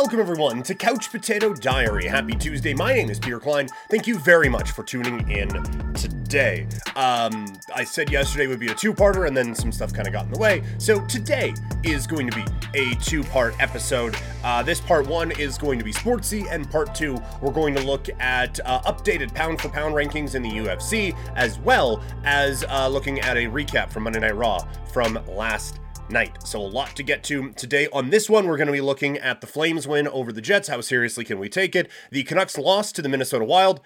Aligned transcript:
Welcome, 0.00 0.20
everyone, 0.20 0.62
to 0.62 0.74
Couch 0.74 1.10
Potato 1.10 1.52
Diary. 1.52 2.06
Happy 2.06 2.32
Tuesday. 2.32 2.72
My 2.72 2.94
name 2.94 3.10
is 3.10 3.18
Peter 3.18 3.38
Klein. 3.38 3.68
Thank 3.90 4.06
you 4.06 4.18
very 4.18 4.48
much 4.48 4.70
for 4.70 4.82
tuning 4.82 5.30
in 5.30 5.48
today. 5.92 6.66
Um, 6.96 7.44
I 7.74 7.84
said 7.84 8.10
yesterday 8.10 8.46
would 8.46 8.58
be 8.58 8.68
a 8.68 8.74
two 8.74 8.94
parter, 8.94 9.28
and 9.28 9.36
then 9.36 9.54
some 9.54 9.70
stuff 9.70 9.92
kind 9.92 10.08
of 10.08 10.14
got 10.14 10.24
in 10.24 10.32
the 10.32 10.38
way. 10.38 10.62
So 10.78 11.04
today 11.04 11.52
is 11.84 12.06
going 12.06 12.30
to 12.30 12.34
be 12.34 12.44
a 12.72 12.94
two 12.94 13.22
part 13.24 13.54
episode. 13.60 14.16
Uh, 14.42 14.62
this 14.62 14.80
part 14.80 15.06
one 15.06 15.32
is 15.32 15.58
going 15.58 15.78
to 15.78 15.84
be 15.84 15.92
sportsy, 15.92 16.50
and 16.50 16.68
part 16.70 16.94
two, 16.94 17.18
we're 17.42 17.52
going 17.52 17.74
to 17.74 17.82
look 17.82 18.08
at 18.20 18.58
uh, 18.64 18.80
updated 18.90 19.34
pound 19.34 19.60
for 19.60 19.68
pound 19.68 19.94
rankings 19.94 20.34
in 20.34 20.42
the 20.42 20.48
UFC, 20.50 21.14
as 21.36 21.58
well 21.58 22.02
as 22.24 22.64
uh, 22.70 22.88
looking 22.88 23.20
at 23.20 23.36
a 23.36 23.44
recap 23.44 23.90
from 23.90 24.04
Monday 24.04 24.20
Night 24.20 24.34
Raw 24.34 24.66
from 24.94 25.18
last 25.28 25.78
night. 26.10 26.46
So, 26.46 26.60
a 26.60 26.62
lot 26.62 26.96
to 26.96 27.02
get 27.02 27.22
to 27.24 27.50
today. 27.52 27.88
On 27.92 28.10
this 28.10 28.28
one, 28.28 28.46
we're 28.46 28.56
going 28.56 28.66
to 28.66 28.72
be 28.72 28.80
looking 28.80 29.18
at 29.18 29.40
the 29.40 29.46
Flames 29.46 29.86
win 29.86 30.08
over 30.08 30.32
the 30.32 30.40
Jets. 30.40 30.68
How 30.68 30.80
seriously 30.80 31.24
can 31.24 31.38
we 31.38 31.48
take 31.48 31.74
it? 31.74 31.90
The 32.10 32.22
Canucks 32.22 32.58
loss 32.58 32.92
to 32.92 33.02
the 33.02 33.08
Minnesota 33.08 33.44
Wild. 33.44 33.80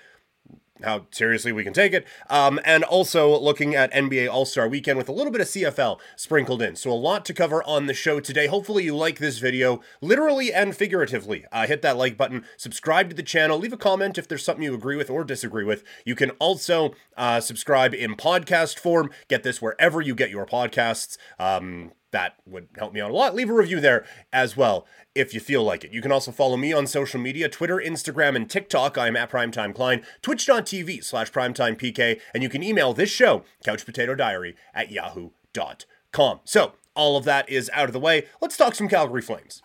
How 0.82 1.06
seriously 1.12 1.52
we 1.52 1.62
can 1.62 1.72
take 1.72 1.92
it, 1.92 2.04
um, 2.28 2.58
and 2.64 2.82
also 2.82 3.38
looking 3.38 3.76
at 3.76 3.92
NBA 3.92 4.28
All 4.28 4.44
Star 4.44 4.68
Weekend 4.68 4.98
with 4.98 5.08
a 5.08 5.12
little 5.12 5.30
bit 5.30 5.40
of 5.40 5.46
CFL 5.46 6.00
sprinkled 6.16 6.60
in. 6.60 6.74
So, 6.74 6.90
a 6.90 6.94
lot 6.94 7.24
to 7.26 7.34
cover 7.34 7.62
on 7.62 7.86
the 7.86 7.94
show 7.94 8.18
today. 8.18 8.48
Hopefully, 8.48 8.84
you 8.84 8.96
like 8.96 9.18
this 9.18 9.38
video, 9.38 9.80
literally 10.00 10.52
and 10.52 10.76
figuratively. 10.76 11.44
Uh, 11.52 11.68
hit 11.68 11.80
that 11.82 11.96
like 11.96 12.16
button, 12.16 12.44
subscribe 12.56 13.08
to 13.08 13.14
the 13.14 13.22
channel, 13.22 13.58
leave 13.58 13.72
a 13.72 13.76
comment 13.76 14.18
if 14.18 14.26
there's 14.26 14.44
something 14.44 14.64
you 14.64 14.74
agree 14.74 14.96
with 14.96 15.10
or 15.10 15.22
disagree 15.22 15.64
with. 15.64 15.84
You 16.04 16.16
can 16.16 16.30
also 16.32 16.92
uh, 17.16 17.40
subscribe 17.40 17.94
in 17.94 18.16
podcast 18.16 18.78
form. 18.78 19.10
Get 19.28 19.44
this 19.44 19.62
wherever 19.62 20.00
you 20.00 20.16
get 20.16 20.30
your 20.30 20.44
podcasts. 20.44 21.16
Um, 21.38 21.92
that 22.14 22.36
would 22.46 22.68
help 22.78 22.92
me 22.92 23.00
out 23.00 23.10
a 23.10 23.14
lot. 23.14 23.34
Leave 23.34 23.50
a 23.50 23.52
review 23.52 23.80
there 23.80 24.06
as 24.32 24.56
well 24.56 24.86
if 25.14 25.34
you 25.34 25.40
feel 25.40 25.64
like 25.64 25.84
it. 25.84 25.92
You 25.92 26.00
can 26.00 26.12
also 26.12 26.30
follow 26.30 26.56
me 26.56 26.72
on 26.72 26.86
social 26.86 27.20
media 27.20 27.48
Twitter, 27.48 27.76
Instagram, 27.76 28.36
and 28.36 28.48
TikTok. 28.48 28.96
I'm 28.96 29.16
at 29.16 29.30
Primetime 29.30 29.74
Klein, 29.74 30.02
twitch.tv 30.22 31.02
slash 31.02 31.30
primetimepk, 31.32 32.20
and 32.32 32.42
you 32.42 32.48
can 32.48 32.62
email 32.62 32.94
this 32.94 33.10
show, 33.10 33.44
couchpotatodiary 33.64 34.54
at 34.72 34.90
yahoo.com. 34.90 36.40
So, 36.44 36.74
all 36.94 37.16
of 37.16 37.24
that 37.24 37.48
is 37.48 37.68
out 37.72 37.88
of 37.88 37.92
the 37.92 38.00
way. 38.00 38.26
Let's 38.40 38.56
talk 38.56 38.76
some 38.76 38.88
Calgary 38.88 39.22
Flames. 39.22 39.62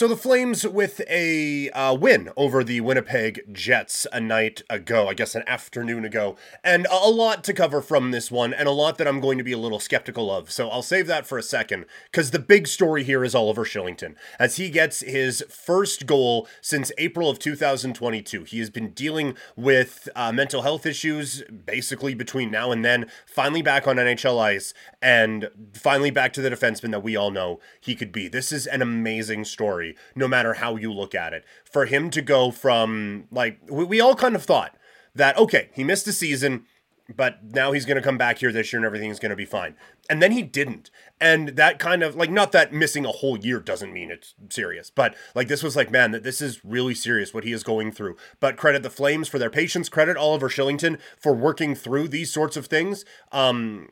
So 0.00 0.08
the 0.08 0.16
Flames 0.16 0.66
with 0.66 1.02
a 1.10 1.68
uh, 1.72 1.92
win 1.92 2.30
over 2.34 2.64
the 2.64 2.80
Winnipeg 2.80 3.42
Jets 3.52 4.06
a 4.10 4.18
night 4.18 4.62
ago, 4.70 5.08
I 5.08 5.12
guess 5.12 5.34
an 5.34 5.44
afternoon 5.46 6.06
ago, 6.06 6.36
and 6.64 6.86
a 6.90 7.10
lot 7.10 7.44
to 7.44 7.52
cover 7.52 7.82
from 7.82 8.10
this 8.10 8.30
one, 8.30 8.54
and 8.54 8.66
a 8.66 8.70
lot 8.70 8.96
that 8.96 9.06
I'm 9.06 9.20
going 9.20 9.36
to 9.36 9.44
be 9.44 9.52
a 9.52 9.58
little 9.58 9.78
skeptical 9.78 10.34
of. 10.34 10.50
So 10.50 10.70
I'll 10.70 10.80
save 10.80 11.06
that 11.08 11.26
for 11.26 11.36
a 11.36 11.42
second, 11.42 11.84
because 12.10 12.30
the 12.30 12.38
big 12.38 12.66
story 12.66 13.04
here 13.04 13.22
is 13.22 13.34
Oliver 13.34 13.66
Kylington, 13.66 14.14
as 14.38 14.56
he 14.56 14.70
gets 14.70 15.00
his 15.00 15.44
first 15.50 16.06
goal 16.06 16.48
since 16.62 16.90
April 16.96 17.28
of 17.28 17.38
2022. 17.38 18.44
He 18.44 18.58
has 18.58 18.70
been 18.70 18.92
dealing 18.92 19.36
with 19.54 20.08
uh, 20.16 20.32
mental 20.32 20.62
health 20.62 20.86
issues 20.86 21.42
basically 21.42 22.14
between 22.14 22.50
now 22.50 22.72
and 22.72 22.82
then, 22.82 23.04
finally 23.26 23.60
back 23.60 23.86
on 23.86 23.96
NHL 23.96 24.40
ice, 24.40 24.72
and 25.02 25.50
finally 25.74 26.10
back 26.10 26.32
to 26.32 26.40
the 26.40 26.48
defenseman 26.48 26.90
that 26.90 27.02
we 27.02 27.16
all 27.16 27.30
know 27.30 27.60
he 27.78 27.94
could 27.94 28.12
be. 28.12 28.28
This 28.28 28.50
is 28.50 28.66
an 28.66 28.80
amazing 28.80 29.44
story 29.44 29.89
no 30.14 30.28
matter 30.28 30.54
how 30.54 30.76
you 30.76 30.92
look 30.92 31.14
at 31.14 31.32
it. 31.32 31.44
For 31.64 31.86
him 31.86 32.10
to 32.10 32.22
go 32.22 32.50
from, 32.50 33.26
like, 33.30 33.60
we, 33.68 33.84
we 33.84 34.00
all 34.00 34.14
kind 34.14 34.34
of 34.34 34.44
thought 34.44 34.76
that, 35.14 35.36
okay, 35.38 35.70
he 35.72 35.84
missed 35.84 36.06
a 36.06 36.12
season, 36.12 36.66
but 37.14 37.38
now 37.42 37.72
he's 37.72 37.84
going 37.84 37.96
to 37.96 38.02
come 38.02 38.18
back 38.18 38.38
here 38.38 38.52
this 38.52 38.72
year 38.72 38.78
and 38.78 38.86
everything's 38.86 39.18
going 39.18 39.30
to 39.30 39.36
be 39.36 39.44
fine. 39.44 39.74
And 40.08 40.22
then 40.22 40.32
he 40.32 40.42
didn't. 40.42 40.90
And 41.20 41.50
that 41.50 41.78
kind 41.78 42.02
of, 42.02 42.14
like, 42.14 42.30
not 42.30 42.52
that 42.52 42.72
missing 42.72 43.04
a 43.04 43.10
whole 43.10 43.38
year 43.38 43.60
doesn't 43.60 43.92
mean 43.92 44.10
it's 44.10 44.34
serious, 44.48 44.90
but, 44.90 45.14
like, 45.34 45.48
this 45.48 45.62
was 45.62 45.74
like, 45.76 45.90
man, 45.90 46.12
that 46.12 46.22
this 46.22 46.40
is 46.40 46.64
really 46.64 46.94
serious 46.94 47.34
what 47.34 47.44
he 47.44 47.52
is 47.52 47.62
going 47.62 47.90
through. 47.92 48.16
But 48.38 48.56
credit 48.56 48.82
the 48.82 48.90
Flames 48.90 49.28
for 49.28 49.38
their 49.38 49.50
patience, 49.50 49.88
credit 49.88 50.16
Oliver 50.16 50.48
Kylington 50.48 50.98
for 51.18 51.34
working 51.34 51.74
through 51.74 52.08
these 52.08 52.32
sorts 52.32 52.56
of 52.56 52.66
things. 52.66 53.04
Um, 53.32 53.90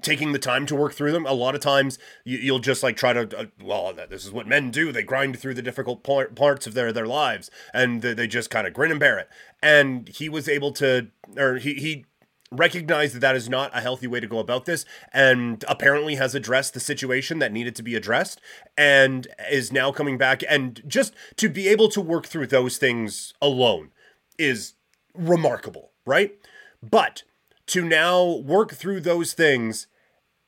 taking 0.00 0.32
the 0.32 0.38
time 0.38 0.66
to 0.66 0.76
work 0.76 0.94
through 0.94 1.12
them. 1.12 1.26
A 1.26 1.32
lot 1.32 1.54
of 1.54 1.60
times 1.60 1.98
you, 2.24 2.52
will 2.52 2.60
just 2.60 2.82
like 2.82 2.96
try 2.96 3.12
to, 3.12 3.38
uh, 3.38 3.46
well, 3.62 3.92
this 4.08 4.24
is 4.24 4.32
what 4.32 4.46
men 4.46 4.70
do. 4.70 4.92
They 4.92 5.02
grind 5.02 5.38
through 5.38 5.54
the 5.54 5.62
difficult 5.62 6.04
part, 6.04 6.36
parts 6.36 6.66
of 6.66 6.74
their, 6.74 6.92
their 6.92 7.06
lives 7.06 7.50
and 7.74 8.00
they, 8.00 8.14
they 8.14 8.26
just 8.26 8.50
kind 8.50 8.66
of 8.66 8.72
grin 8.72 8.90
and 8.90 9.00
bear 9.00 9.18
it. 9.18 9.28
And 9.62 10.08
he 10.08 10.28
was 10.28 10.48
able 10.48 10.72
to, 10.72 11.08
or 11.36 11.56
he, 11.56 11.74
he 11.74 12.04
recognized 12.52 13.14
that 13.14 13.20
that 13.20 13.36
is 13.36 13.48
not 13.48 13.76
a 13.76 13.80
healthy 13.80 14.06
way 14.06 14.20
to 14.20 14.26
go 14.26 14.38
about 14.38 14.64
this 14.64 14.84
and 15.12 15.64
apparently 15.68 16.16
has 16.16 16.34
addressed 16.34 16.74
the 16.74 16.80
situation 16.80 17.38
that 17.38 17.52
needed 17.52 17.76
to 17.76 17.82
be 17.82 17.94
addressed 17.94 18.40
and 18.76 19.28
is 19.50 19.72
now 19.72 19.92
coming 19.92 20.18
back 20.18 20.42
and 20.48 20.82
just 20.86 21.14
to 21.36 21.48
be 21.48 21.68
able 21.68 21.88
to 21.88 22.00
work 22.00 22.26
through 22.26 22.46
those 22.46 22.76
things 22.76 23.34
alone 23.40 23.90
is 24.38 24.74
remarkable, 25.14 25.92
right? 26.04 26.34
But 26.82 27.22
to 27.70 27.84
now 27.84 28.24
work 28.24 28.72
through 28.72 29.00
those 29.00 29.32
things 29.32 29.86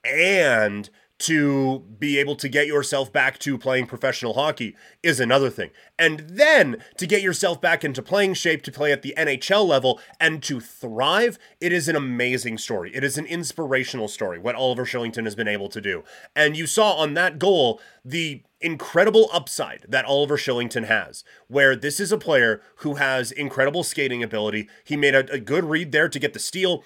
and 0.05 0.91
to 1.23 1.85
be 2.01 2.19
able 2.19 2.35
to 2.35 2.49
get 2.49 2.67
yourself 2.67 3.13
back 3.13 3.39
to 3.39 3.57
playing 3.57 3.87
professional 3.87 4.35
hockey 4.35 4.75
is 5.05 5.21
another 5.21 5.51
thing. 5.51 5.71
And 5.97 6.25
then 6.29 6.83
to 6.97 7.07
get 7.07 7.23
yourself 7.23 7.61
back 7.61 7.85
into 7.85 8.03
playing 8.03 8.35
shape 8.35 8.63
to 8.63 8.73
play 8.73 8.91
at 8.91 9.03
the 9.03 9.15
NHL 9.17 9.65
level 9.65 10.01
and 10.19 10.43
to 10.43 10.59
thrive, 10.59 11.39
it 11.61 11.73
is 11.73 11.87
an 11.87 11.95
amazing 11.95 12.59
story. 12.59 12.91
It 12.93 13.05
is 13.05 13.19
an 13.19 13.27
inspirational 13.27 14.09
story, 14.09 14.41
what 14.41 14.57
Oliver 14.57 14.85
Kylington 14.85 15.23
has 15.23 15.37
been 15.37 15.47
able 15.47 15.69
to 15.69 15.81
do. 15.81 16.03
And 16.35 16.57
you 16.57 16.67
saw 16.67 16.95
on 16.95 17.15
that 17.15 17.39
goal 17.39 17.81
the 18.05 18.43
incredible 18.61 19.29
upside 19.33 19.87
that 19.89 20.05
Oliver 20.05 20.37
Kylington 20.37 20.87
has, 20.87 21.23
where 21.47 21.77
this 21.77 22.01
is 22.01 22.11
a 22.11 22.19
player 22.19 22.63
who 22.77 22.95
has 22.95 23.31
incredible 23.31 23.85
skating 23.85 24.25
ability. 24.25 24.69
He 24.83 24.97
made 24.97 25.15
a, 25.15 25.33
a 25.33 25.39
good 25.39 25.65
read 25.65 25.93
there 25.93 26.09
to 26.09 26.19
get 26.19 26.33
the 26.33 26.41
steal 26.41 26.83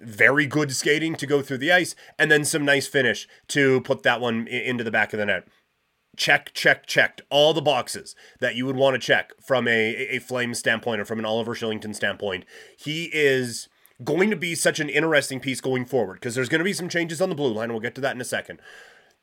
very 0.00 0.46
good 0.46 0.72
skating 0.72 1.14
to 1.16 1.26
go 1.26 1.42
through 1.42 1.58
the 1.58 1.72
ice, 1.72 1.94
and 2.18 2.30
then 2.30 2.44
some 2.44 2.64
nice 2.64 2.86
finish 2.86 3.26
to 3.48 3.80
put 3.82 4.02
that 4.02 4.20
one 4.20 4.46
into 4.46 4.84
the 4.84 4.90
back 4.90 5.12
of 5.12 5.18
the 5.18 5.26
net. 5.26 5.48
Check, 6.16 6.52
check, 6.54 6.86
checked 6.86 7.22
all 7.30 7.52
the 7.52 7.62
boxes 7.62 8.14
that 8.40 8.54
you 8.54 8.64
would 8.66 8.76
want 8.76 8.94
to 8.94 8.98
check 8.98 9.32
from 9.42 9.68
a, 9.68 9.94
a 9.94 10.18
flame 10.18 10.54
standpoint 10.54 11.00
or 11.00 11.04
from 11.04 11.18
an 11.18 11.26
Oliver 11.26 11.54
Kylington 11.54 11.94
standpoint. 11.94 12.44
He 12.78 13.10
is 13.12 13.68
going 14.02 14.30
to 14.30 14.36
be 14.36 14.54
such 14.54 14.80
an 14.80 14.88
interesting 14.88 15.40
piece 15.40 15.60
going 15.60 15.84
forward 15.84 16.14
because 16.14 16.34
there's 16.34 16.48
going 16.48 16.60
to 16.60 16.64
be 16.64 16.72
some 16.72 16.88
changes 16.88 17.20
on 17.20 17.28
the 17.28 17.34
blue 17.34 17.52
line. 17.52 17.70
We'll 17.70 17.80
get 17.80 17.94
to 17.96 18.00
that 18.02 18.14
in 18.14 18.20
a 18.20 18.24
second. 18.24 18.60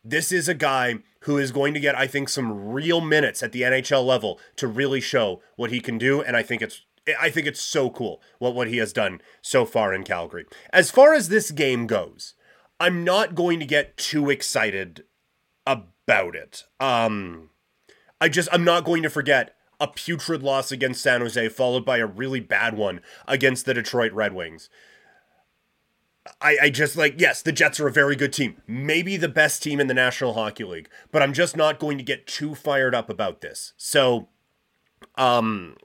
This 0.04 0.32
is 0.32 0.50
a 0.50 0.54
guy 0.54 1.00
who 1.22 1.38
is 1.38 1.52
going 1.52 1.74
to 1.74 1.80
get, 1.80 1.98
I 1.98 2.08
think, 2.08 2.28
some 2.28 2.72
real 2.72 3.00
minutes 3.00 3.42
at 3.42 3.54
the 3.54 3.62
NHL 3.62 4.06
level 4.06 4.40
to 4.58 4.68
really 4.68 5.00
show 5.00 5.42
what 5.56 5.72
he 5.72 5.80
can 5.80 5.98
do. 5.98 6.22
And 6.22 6.36
I 6.36 6.44
think 6.44 6.62
it's 6.62 6.82
I 7.20 7.30
think 7.30 7.48
it's 7.48 7.62
so 7.62 7.90
cool 7.90 8.22
what, 8.40 8.56
what 8.56 8.68
he 8.68 8.78
has 8.78 8.94
done 8.94 9.22
so 9.42 9.66
far 9.66 9.94
in 9.94 10.04
Calgary. 10.04 10.46
As 10.72 10.92
far 10.92 11.14
as 11.14 11.30
this 11.30 11.52
game 11.52 11.86
goes, 11.86 12.34
I'm 12.80 13.04
not 13.04 13.36
going 13.36 13.60
to 13.60 13.66
get 13.66 13.98
too 13.98 14.30
excited 14.30 15.04
about 15.66 16.36
it. 16.36 16.64
Um, 16.80 17.50
I 18.20 18.30
just, 18.30 18.50
I'm 18.52 18.64
not 18.64 18.86
going 18.86 19.04
to 19.04 19.10
forget 19.10 19.56
a 19.80 19.88
putrid 19.88 20.44
loss 20.44 20.72
against 20.72 21.02
San 21.02 21.22
Jose, 21.22 21.50
followed 21.50 21.86
by 21.86 21.98
a 21.98 22.06
really 22.06 22.40
bad 22.40 22.76
one 22.78 23.02
against 23.28 23.66
the 23.66 23.74
Detroit 23.74 24.14
Red 24.14 24.34
Wings. 24.34 24.70
I, 26.42 26.58
I 26.64 26.70
just 26.70 26.96
like, 26.96 27.20
yes, 27.20 27.42
the 27.42 27.52
Jets 27.52 27.82
are 27.82 27.88
a 27.88 27.92
very 27.92 28.16
good 28.16 28.32
team, 28.32 28.62
maybe 28.66 29.18
the 29.18 29.28
best 29.28 29.62
team 29.62 29.82
in 29.82 29.88
the 29.88 29.94
National 29.94 30.34
Hockey 30.34 30.64
League, 30.64 30.90
but 31.12 31.22
I'm 31.22 31.34
just 31.34 31.58
not 31.58 31.80
going 31.80 31.98
to 31.98 32.04
get 32.04 32.28
too 32.28 32.56
fired 32.56 32.96
up 32.96 33.10
about 33.10 33.42
this. 33.42 33.74
So, 33.76 34.30
um, 35.16 35.76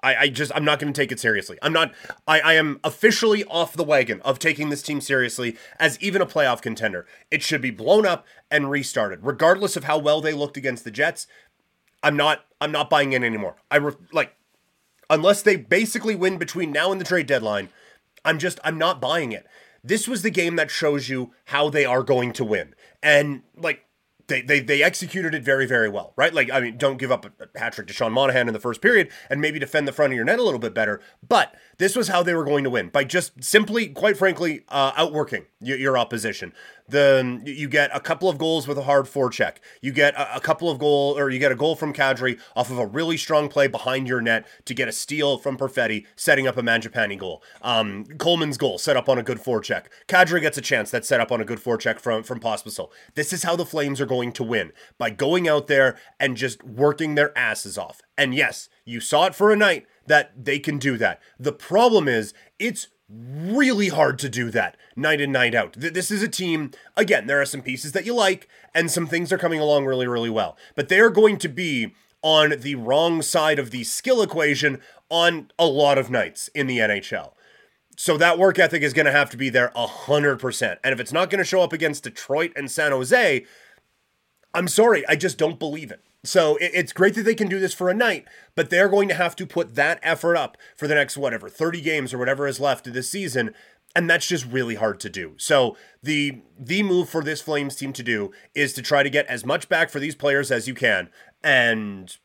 I, 0.00 0.16
I 0.16 0.28
just 0.28 0.52
I'm 0.54 0.64
not 0.64 0.78
going 0.78 0.92
to 0.92 1.00
take 1.00 1.10
it 1.10 1.18
seriously. 1.18 1.58
I'm 1.60 1.72
not. 1.72 1.92
I, 2.26 2.40
I 2.40 2.52
am 2.54 2.80
officially 2.84 3.44
off 3.44 3.72
the 3.72 3.84
wagon 3.84 4.20
of 4.22 4.38
taking 4.38 4.70
this 4.70 4.82
team 4.82 5.00
seriously 5.00 5.56
as 5.78 6.00
even 6.00 6.22
a 6.22 6.26
playoff 6.26 6.62
contender. 6.62 7.06
It 7.30 7.42
should 7.42 7.60
be 7.60 7.70
blown 7.70 8.06
up 8.06 8.24
and 8.50 8.70
restarted, 8.70 9.20
regardless 9.22 9.76
of 9.76 9.84
how 9.84 9.98
well 9.98 10.20
they 10.20 10.32
looked 10.32 10.56
against 10.56 10.84
the 10.84 10.90
Jets. 10.90 11.26
I'm 12.02 12.16
not. 12.16 12.44
I'm 12.60 12.72
not 12.72 12.90
buying 12.90 13.12
in 13.12 13.24
anymore. 13.24 13.56
I 13.70 13.76
re, 13.76 13.92
like 14.12 14.34
unless 15.10 15.42
they 15.42 15.56
basically 15.56 16.14
win 16.14 16.38
between 16.38 16.70
now 16.70 16.92
and 16.92 17.00
the 17.00 17.04
trade 17.04 17.26
deadline. 17.26 17.70
I'm 18.24 18.38
just. 18.38 18.60
I'm 18.62 18.78
not 18.78 19.00
buying 19.00 19.32
it. 19.32 19.46
This 19.82 20.06
was 20.06 20.22
the 20.22 20.30
game 20.30 20.56
that 20.56 20.70
shows 20.70 21.08
you 21.08 21.32
how 21.46 21.70
they 21.70 21.84
are 21.84 22.02
going 22.02 22.32
to 22.34 22.44
win, 22.44 22.74
and 23.02 23.42
like 23.56 23.84
they, 24.28 24.42
they 24.42 24.60
they 24.60 24.82
executed 24.82 25.34
it 25.34 25.42
very 25.42 25.66
very 25.66 25.88
well, 25.88 26.12
right? 26.16 26.32
Like 26.32 26.50
I 26.52 26.60
mean, 26.60 26.78
don't 26.78 26.98
give 26.98 27.10
up 27.10 27.26
a 27.26 27.58
hat 27.58 27.72
trick 27.72 27.86
to 27.88 27.92
Sean 27.92 28.12
Monahan 28.12 28.46
in 28.46 28.54
the 28.54 28.60
first 28.60 28.80
period, 28.80 29.10
and 29.28 29.40
maybe 29.40 29.58
defend 29.58 29.88
the 29.88 29.92
front 29.92 30.12
of 30.12 30.16
your 30.16 30.24
net 30.24 30.38
a 30.38 30.42
little 30.42 30.60
bit 30.60 30.74
better. 30.74 31.00
But 31.26 31.54
this 31.78 31.96
was 31.96 32.08
how 32.08 32.22
they 32.22 32.34
were 32.34 32.44
going 32.44 32.64
to 32.64 32.70
win 32.70 32.90
by 32.90 33.04
just 33.04 33.42
simply, 33.42 33.88
quite 33.88 34.16
frankly, 34.16 34.64
uh, 34.68 34.92
outworking 34.96 35.46
your, 35.60 35.78
your 35.78 35.98
opposition. 35.98 36.52
The 36.88 37.42
you 37.44 37.68
get 37.68 37.90
a 37.94 38.00
couple 38.00 38.28
of 38.28 38.38
goals 38.38 38.66
with 38.66 38.78
a 38.78 38.82
hard 38.82 39.06
forecheck. 39.06 39.56
You 39.80 39.92
get 39.92 40.14
a, 40.14 40.36
a 40.36 40.40
couple 40.40 40.70
of 40.70 40.78
goal 40.78 41.18
or 41.18 41.30
you 41.30 41.38
get 41.38 41.52
a 41.52 41.56
goal 41.56 41.76
from 41.76 41.92
Kadri 41.92 42.40
off 42.56 42.70
of 42.70 42.78
a 42.78 42.86
really 42.86 43.16
strong 43.16 43.48
play 43.48 43.66
behind 43.66 44.08
your 44.08 44.20
net 44.20 44.46
to 44.64 44.74
get 44.74 44.88
a 44.88 44.92
steal 44.92 45.38
from 45.38 45.56
Perfetti, 45.58 46.06
setting 46.16 46.46
up 46.46 46.56
a 46.56 46.62
Mangiapane 46.62 47.18
goal. 47.18 47.42
Um, 47.62 48.04
Coleman's 48.18 48.56
goal 48.56 48.78
set 48.78 48.96
up 48.96 49.08
on 49.08 49.18
a 49.18 49.22
good 49.22 49.38
forecheck. 49.38 49.84
Kadri 50.08 50.40
gets 50.40 50.56
a 50.56 50.62
chance 50.62 50.90
that's 50.90 51.08
set 51.08 51.20
up 51.20 51.30
on 51.30 51.40
a 51.40 51.44
good 51.44 51.58
forecheck 51.58 51.98
from 51.98 52.22
from 52.22 52.40
Pospisil. 52.40 52.90
This 53.14 53.32
is 53.32 53.42
how 53.42 53.56
the 53.56 53.66
Flames 53.66 54.00
are 54.00 54.06
going 54.06 54.32
to 54.32 54.42
win 54.42 54.72
by 54.96 55.10
going 55.10 55.46
out 55.46 55.66
there 55.66 55.98
and 56.18 56.36
just 56.36 56.64
working 56.64 57.14
their 57.14 57.36
asses 57.36 57.76
off. 57.76 58.00
And 58.16 58.34
yes, 58.34 58.68
you 58.84 59.00
saw 59.00 59.26
it 59.26 59.34
for 59.34 59.52
a 59.52 59.56
night 59.56 59.86
that 60.06 60.44
they 60.44 60.58
can 60.58 60.78
do 60.78 60.96
that. 60.96 61.20
The 61.38 61.52
problem 61.52 62.08
is, 62.08 62.34
it's 62.58 62.88
really 63.08 63.88
hard 63.88 64.18
to 64.18 64.28
do 64.28 64.50
that 64.50 64.76
night 64.94 65.20
in, 65.20 65.32
night 65.32 65.54
out. 65.54 65.74
This 65.74 66.10
is 66.10 66.22
a 66.22 66.28
team, 66.28 66.72
again, 66.96 67.26
there 67.26 67.40
are 67.40 67.46
some 67.46 67.62
pieces 67.62 67.92
that 67.92 68.04
you 68.04 68.14
like, 68.14 68.48
and 68.74 68.90
some 68.90 69.06
things 69.06 69.32
are 69.32 69.38
coming 69.38 69.60
along 69.60 69.86
really, 69.86 70.06
really 70.06 70.30
well. 70.30 70.56
But 70.74 70.88
they 70.88 71.00
are 71.00 71.10
going 71.10 71.38
to 71.38 71.48
be 71.48 71.94
on 72.22 72.60
the 72.60 72.74
wrong 72.74 73.22
side 73.22 73.58
of 73.58 73.70
the 73.70 73.84
skill 73.84 74.22
equation 74.22 74.80
on 75.08 75.50
a 75.58 75.66
lot 75.66 75.98
of 75.98 76.10
nights 76.10 76.48
in 76.54 76.66
the 76.66 76.78
NHL. 76.78 77.32
So 77.96 78.16
that 78.16 78.38
work 78.38 78.58
ethic 78.58 78.82
is 78.82 78.92
going 78.92 79.06
to 79.06 79.12
have 79.12 79.30
to 79.30 79.36
be 79.36 79.48
there 79.48 79.72
100%. 79.74 80.76
And 80.84 80.92
if 80.92 81.00
it's 81.00 81.12
not 81.12 81.30
going 81.30 81.38
to 81.38 81.44
show 81.44 81.62
up 81.62 81.72
against 81.72 82.04
Detroit 82.04 82.52
and 82.54 82.70
San 82.70 82.92
Jose, 82.92 83.44
I'm 84.54 84.68
sorry, 84.68 85.06
I 85.08 85.16
just 85.16 85.38
don't 85.38 85.58
believe 85.58 85.90
it. 85.90 86.02
So 86.24 86.58
it's 86.60 86.92
great 86.92 87.14
that 87.14 87.22
they 87.22 87.34
can 87.34 87.48
do 87.48 87.60
this 87.60 87.74
for 87.74 87.88
a 87.88 87.94
night, 87.94 88.26
but 88.56 88.70
they're 88.70 88.88
going 88.88 89.08
to 89.08 89.14
have 89.14 89.36
to 89.36 89.46
put 89.46 89.76
that 89.76 90.00
effort 90.02 90.36
up 90.36 90.56
for 90.76 90.88
the 90.88 90.96
next 90.96 91.16
whatever 91.16 91.48
30 91.48 91.80
games 91.80 92.12
or 92.12 92.18
whatever 92.18 92.46
is 92.46 92.58
left 92.58 92.88
of 92.88 92.92
this 92.94 93.08
season, 93.08 93.54
and 93.94 94.10
that's 94.10 94.26
just 94.26 94.44
really 94.44 94.74
hard 94.74 94.98
to 95.00 95.08
do. 95.08 95.34
So 95.36 95.76
the 96.02 96.42
the 96.58 96.82
move 96.82 97.08
for 97.08 97.22
this 97.22 97.40
Flames 97.40 97.76
team 97.76 97.92
to 97.92 98.02
do 98.02 98.32
is 98.54 98.72
to 98.74 98.82
try 98.82 99.02
to 99.02 99.10
get 99.10 99.26
as 99.26 99.46
much 99.46 99.68
back 99.68 99.90
for 99.90 100.00
these 100.00 100.16
players 100.16 100.50
as 100.50 100.66
you 100.66 100.74
can 100.74 101.08
and 101.42 102.16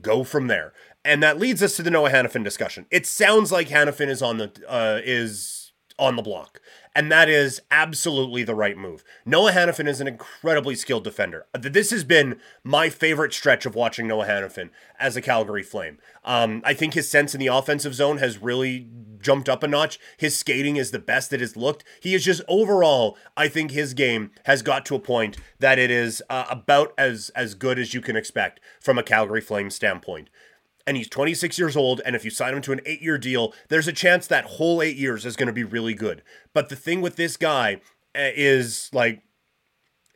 go 0.00 0.22
from 0.22 0.46
there. 0.46 0.72
And 1.04 1.22
that 1.22 1.38
leads 1.38 1.62
us 1.62 1.76
to 1.76 1.82
the 1.82 1.90
Noah 1.90 2.10
Hanifin 2.10 2.44
discussion. 2.44 2.86
It 2.90 3.06
sounds 3.06 3.50
like 3.50 3.68
Hanifin 3.68 4.08
is 4.08 4.22
on 4.22 4.38
the 4.38 4.52
uh, 4.68 5.00
is 5.04 5.72
on 5.98 6.16
the 6.16 6.22
block. 6.22 6.60
And 6.94 7.10
that 7.12 7.28
is 7.28 7.60
absolutely 7.70 8.42
the 8.42 8.54
right 8.54 8.76
move. 8.76 9.04
Noah 9.24 9.52
Hanifin 9.52 9.88
is 9.88 10.00
an 10.00 10.08
incredibly 10.08 10.74
skilled 10.74 11.04
defender. 11.04 11.46
This 11.52 11.90
has 11.90 12.04
been 12.04 12.40
my 12.64 12.88
favorite 12.88 13.32
stretch 13.32 13.66
of 13.66 13.74
watching 13.74 14.08
Noah 14.08 14.26
Hanifin 14.26 14.70
as 14.98 15.16
a 15.16 15.22
Calgary 15.22 15.62
Flame. 15.62 15.98
Um, 16.24 16.62
I 16.64 16.74
think 16.74 16.94
his 16.94 17.08
sense 17.08 17.34
in 17.34 17.40
the 17.40 17.46
offensive 17.46 17.94
zone 17.94 18.18
has 18.18 18.42
really 18.42 18.88
jumped 19.20 19.48
up 19.48 19.62
a 19.62 19.68
notch. 19.68 19.98
His 20.16 20.36
skating 20.36 20.76
is 20.76 20.90
the 20.90 20.98
best 20.98 21.32
it 21.32 21.40
has 21.40 21.56
looked. 21.56 21.84
He 22.00 22.14
is 22.14 22.24
just 22.24 22.42
overall, 22.48 23.16
I 23.36 23.48
think 23.48 23.70
his 23.70 23.94
game 23.94 24.30
has 24.44 24.62
got 24.62 24.84
to 24.86 24.94
a 24.94 25.00
point 25.00 25.36
that 25.58 25.78
it 25.78 25.90
is 25.90 26.22
uh, 26.30 26.46
about 26.50 26.92
as 26.96 27.30
as 27.30 27.54
good 27.54 27.78
as 27.78 27.94
you 27.94 28.00
can 28.00 28.16
expect 28.16 28.60
from 28.80 28.98
a 28.98 29.02
Calgary 29.02 29.40
Flame 29.40 29.70
standpoint 29.70 30.30
and 30.88 30.96
he's 30.96 31.08
26 31.08 31.58
years 31.58 31.76
old. 31.76 32.00
And 32.06 32.16
if 32.16 32.24
you 32.24 32.30
sign 32.30 32.54
him 32.54 32.62
to 32.62 32.72
an 32.72 32.80
eight 32.86 33.02
year 33.02 33.18
deal, 33.18 33.52
there's 33.68 33.86
a 33.86 33.92
chance 33.92 34.26
that 34.26 34.46
whole 34.46 34.80
eight 34.80 34.96
years 34.96 35.26
is 35.26 35.36
going 35.36 35.48
to 35.48 35.52
be 35.52 35.62
really 35.62 35.92
good. 35.92 36.22
But 36.54 36.70
the 36.70 36.76
thing 36.76 37.02
with 37.02 37.16
this 37.16 37.36
guy 37.36 37.82
eh, 38.14 38.32
is 38.34 38.88
like, 38.94 39.22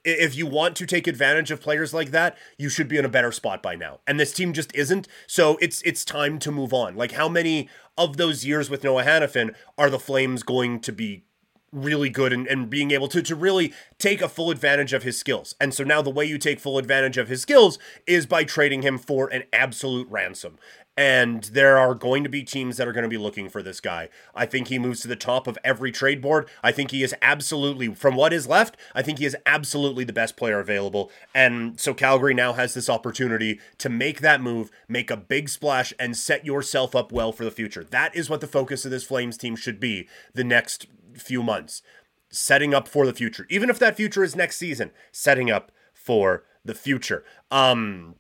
if 0.03 0.35
you 0.35 0.47
want 0.47 0.75
to 0.77 0.87
take 0.87 1.07
advantage 1.07 1.51
of 1.51 1.61
players 1.61 1.93
like 1.93 2.11
that, 2.11 2.39
you 2.57 2.71
should 2.71 2.89
be 2.89 2.97
in 2.97 3.05
a 3.05 3.11
better 3.11 3.31
spot 3.31 3.63
by 3.63 3.77
now. 3.77 4.01
And 4.07 4.19
this 4.19 4.33
team 4.33 4.55
just 4.55 4.75
isn't. 4.75 5.07
So 5.27 5.59
it's 5.61 5.83
it's 5.83 6.07
time 6.07 6.39
to 6.41 6.51
move 6.51 6.73
on. 6.73 6.97
Like 6.97 7.13
how 7.13 7.29
many 7.29 7.69
of 7.99 8.17
those 8.17 8.45
years 8.45 8.71
with 8.71 8.83
Noah 8.83 9.05
Hanifin 9.05 9.55
are 9.77 9.91
the 9.91 10.01
Flames 10.01 10.43
going 10.43 10.81
to 10.81 10.93
be 10.93 11.25
really 11.73 12.11
good 12.11 12.33
and, 12.33 12.47
and 12.47 12.69
being 12.69 12.91
able 12.91 13.09
to 13.09 13.23
to 13.23 13.35
really 13.35 13.73
take 13.99 14.21
a 14.21 14.29
full 14.29 14.51
advantage 14.51 14.93
of 14.93 15.03
his 15.03 15.19
skills. 15.19 15.55
And 15.61 15.73
so 15.73 15.83
now 15.83 16.03
the 16.03 16.11
way 16.11 16.25
you 16.25 16.39
take 16.39 16.61
full 16.61 16.79
advantage 16.79 17.17
of 17.17 17.29
his 17.29 17.41
skills 17.41 17.79
is 18.07 18.27
by 18.27 18.45
trading 18.45 18.83
him 18.83 18.99
for 18.99 19.29
an 19.29 19.45
absolute 19.53 20.09
ransom. 20.11 20.59
And 20.95 21.45
there 21.45 21.79
are 21.79 21.95
going 21.95 22.23
to 22.23 22.29
be 22.29 22.43
teams 22.43 22.77
that 22.77 22.87
are 22.87 22.93
going 22.93 23.05
to 23.05 23.09
be 23.09 23.17
looking 23.17 23.49
for 23.49 23.63
this 23.63 23.81
guy. 23.81 24.11
I 24.35 24.45
think 24.45 24.69
he 24.69 24.79
moves 24.79 25.01
to 25.01 25.09
the 25.09 25.17
top 25.17 25.47
of 25.47 25.57
every 25.65 25.91
trade 25.91 26.21
board. 26.21 26.51
I 26.63 26.71
think 26.71 26.91
he 26.91 27.03
is 27.03 27.15
absolutely, 27.23 27.95
from 27.95 28.15
what 28.15 28.35
is 28.35 28.47
left, 28.47 28.77
I 28.95 29.01
think 29.01 29.19
he 29.19 29.25
is 29.25 29.37
absolutely 29.47 30.05
the 30.05 30.13
best 30.13 30.37
player 30.37 30.61
available. 30.61 31.11
And 31.35 31.81
so 31.81 31.95
Calgary 31.95 32.35
now 32.35 32.53
has 32.53 32.75
this 32.75 32.91
opportunity 32.91 33.59
to 33.79 33.89
make 33.89 34.21
that 34.21 34.43
move, 34.43 34.71
make 34.87 35.11
a 35.11 35.17
big 35.17 35.49
splash, 35.49 35.95
and 35.99 36.15
set 36.15 36.45
yourself 36.45 36.95
up 36.95 37.11
well 37.11 37.33
for 37.33 37.45
the 37.45 37.51
future. 37.51 37.85
That 37.85 38.15
is 38.15 38.29
what 38.29 38.43
the 38.43 38.47
focus 38.47 38.85
of 38.85 38.91
this 38.91 39.05
Flames 39.05 39.39
team 39.39 39.57
should 39.57 39.81
be 39.81 40.09
the 40.35 40.45
next 40.45 40.87
few 41.17 41.43
months, 41.43 41.83
setting 42.31 42.75
up 42.75 42.89
for 42.89 43.07
the 43.07 43.15
future. 43.15 43.47
Even 43.51 43.71
if 43.71 43.79
that 43.79 43.97
future 43.97 44.23
is 44.23 44.37
next 44.37 44.57
season, 44.57 44.91
setting 45.11 45.51
up 45.51 45.73
for 45.93 46.45
the 46.65 46.75
future. 46.75 47.25
Um, 47.51 48.17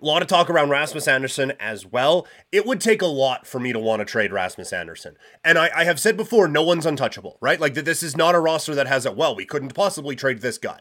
a 0.00 0.04
lot 0.04 0.22
of 0.22 0.28
talk 0.28 0.50
around 0.50 0.70
Rasmus 0.70 1.08
Andersson 1.08 1.52
as 1.60 1.86
well. 1.86 2.26
It 2.50 2.66
would 2.66 2.80
take 2.80 3.00
a 3.00 3.06
lot 3.06 3.46
for 3.46 3.60
me 3.60 3.72
to 3.72 3.78
want 3.78 4.00
to 4.00 4.04
trade 4.04 4.32
Rasmus 4.32 4.72
Andersson. 4.72 5.16
And 5.44 5.56
I, 5.56 5.70
I 5.74 5.84
have 5.84 6.00
said 6.00 6.16
before, 6.16 6.48
no 6.48 6.62
one's 6.62 6.86
untouchable, 6.86 7.38
right? 7.40 7.60
Like 7.60 7.74
this 7.74 8.02
is 8.02 8.16
not 8.16 8.34
a 8.34 8.40
roster 8.40 8.74
that 8.74 8.86
has 8.88 9.06
it. 9.06 9.16
Well, 9.16 9.34
we 9.34 9.46
couldn't 9.46 9.74
possibly 9.74 10.16
trade 10.16 10.40
this 10.40 10.58
guy. 10.58 10.80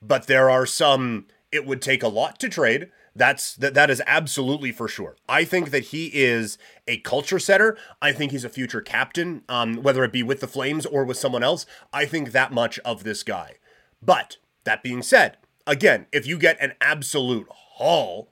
But 0.00 0.26
there 0.26 0.50
are 0.50 0.66
some 0.66 1.26
it 1.52 1.66
would 1.66 1.82
take 1.82 2.02
a 2.02 2.08
lot 2.08 2.40
to 2.40 2.48
trade. 2.48 2.88
That's 3.14 3.54
that 3.56 3.74
that 3.74 3.90
is 3.90 4.02
absolutely 4.06 4.72
for 4.72 4.88
sure. 4.88 5.16
I 5.28 5.44
think 5.44 5.70
that 5.70 5.84
he 5.84 6.06
is 6.06 6.56
a 6.88 6.98
culture 6.98 7.38
setter. 7.38 7.76
I 8.00 8.12
think 8.12 8.32
he's 8.32 8.44
a 8.44 8.48
future 8.48 8.80
captain, 8.80 9.42
um, 9.48 9.82
whether 9.82 10.02
it 10.04 10.12
be 10.12 10.22
with 10.22 10.40
the 10.40 10.46
Flames 10.46 10.86
or 10.86 11.04
with 11.04 11.18
someone 11.18 11.42
else. 11.42 11.66
I 11.92 12.06
think 12.06 12.32
that 12.32 12.52
much 12.52 12.78
of 12.80 13.04
this 13.04 13.22
guy. 13.22 13.56
But 14.00 14.38
that 14.64 14.82
being 14.82 15.02
said, 15.02 15.36
again, 15.66 16.06
if 16.12 16.26
you 16.26 16.38
get 16.38 16.60
an 16.60 16.72
absolute 16.80 17.48
haul, 17.50 18.30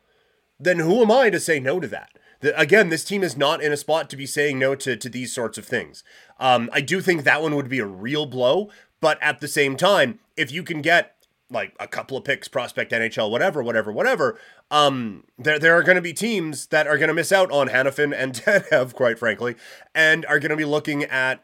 then 0.59 0.79
who 0.79 1.03
am 1.03 1.11
I 1.11 1.31
to 1.31 1.41
say 1.41 1.61
no 1.61 1.79
to 1.79 1.89
that? 1.89 2.11
The, 2.41 2.59
again, 2.59 2.89
this 2.89 3.05
team 3.05 3.23
is 3.23 3.37
not 3.37 3.63
in 3.63 3.73
a 3.73 3.77
spot 3.77 4.09
to 4.11 4.17
be 4.17 4.27
saying 4.27 4.59
no 4.59 4.75
to, 4.75 4.97
to 4.97 5.09
these 5.09 5.33
sorts 5.33 5.59
of 5.59 5.67
things. 5.67 6.03
Um, 6.39 6.71
I 6.73 6.81
do 6.81 7.01
think 7.03 7.25
that 7.25 7.43
one 7.43 7.55
would 7.55 7.69
be 7.69 7.81
a 7.81 7.87
real 7.87 8.25
blow, 8.25 8.71
but 9.01 9.19
at 9.23 9.41
the 9.41 9.49
same 9.49 9.77
time, 9.77 10.21
if 10.37 10.51
you 10.51 10.63
can 10.63 10.81
get 10.81 11.17
like 11.51 11.75
a 11.81 11.87
couple 11.87 12.17
of 12.17 12.25
picks, 12.25 12.49
prospect 12.49 12.93
NHL, 12.93 13.31
whatever, 13.31 13.63
whatever, 13.63 13.93
whatever. 13.93 14.39
Um, 14.71 15.25
there 15.39 15.59
there 15.59 15.77
are 15.77 15.83
going 15.83 15.97
to 15.97 16.03
be 16.03 16.13
teams 16.13 16.67
that 16.67 16.87
are 16.87 16.97
going 16.97 17.09
to 17.09 17.15
miss 17.15 17.33
out 17.33 17.51
on 17.51 17.69
Hanifin 17.69 18.15
and 18.17 18.35
Tanev, 18.35 18.95
quite 18.95 19.19
frankly, 19.19 19.57
and 19.95 20.25
are 20.27 20.39
going 20.39 20.51
to 20.51 20.57
be 20.57 20.65
looking 20.65 21.05
at 21.05 21.43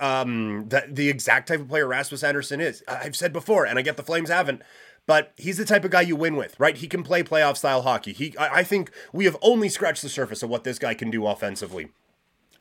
um 0.00 0.68
the 0.68 0.84
the 0.88 1.08
exact 1.08 1.48
type 1.48 1.60
of 1.60 1.68
player 1.68 1.86
Rasmus 1.86 2.22
Andersson 2.22 2.60
is. 2.60 2.82
I've 2.88 3.16
said 3.16 3.32
before, 3.32 3.64
and 3.64 3.78
I 3.78 3.82
get 3.82 3.96
the 3.96 4.02
Flames 4.02 4.30
haven't. 4.30 4.62
But 5.06 5.32
he's 5.38 5.56
the 5.56 5.64
type 5.64 5.86
of 5.86 5.90
guy 5.90 6.02
you 6.02 6.16
win 6.16 6.36
with, 6.36 6.54
right? 6.60 6.76
He 6.76 6.86
can 6.86 7.02
play 7.02 7.22
playoff 7.22 7.56
style 7.56 7.80
hockey. 7.80 8.12
He, 8.12 8.36
I, 8.36 8.56
I 8.56 8.62
think 8.62 8.90
we 9.10 9.24
have 9.24 9.38
only 9.40 9.70
scratched 9.70 10.02
the 10.02 10.10
surface 10.10 10.42
of 10.42 10.50
what 10.50 10.64
this 10.64 10.78
guy 10.78 10.92
can 10.92 11.10
do 11.10 11.26
offensively 11.26 11.88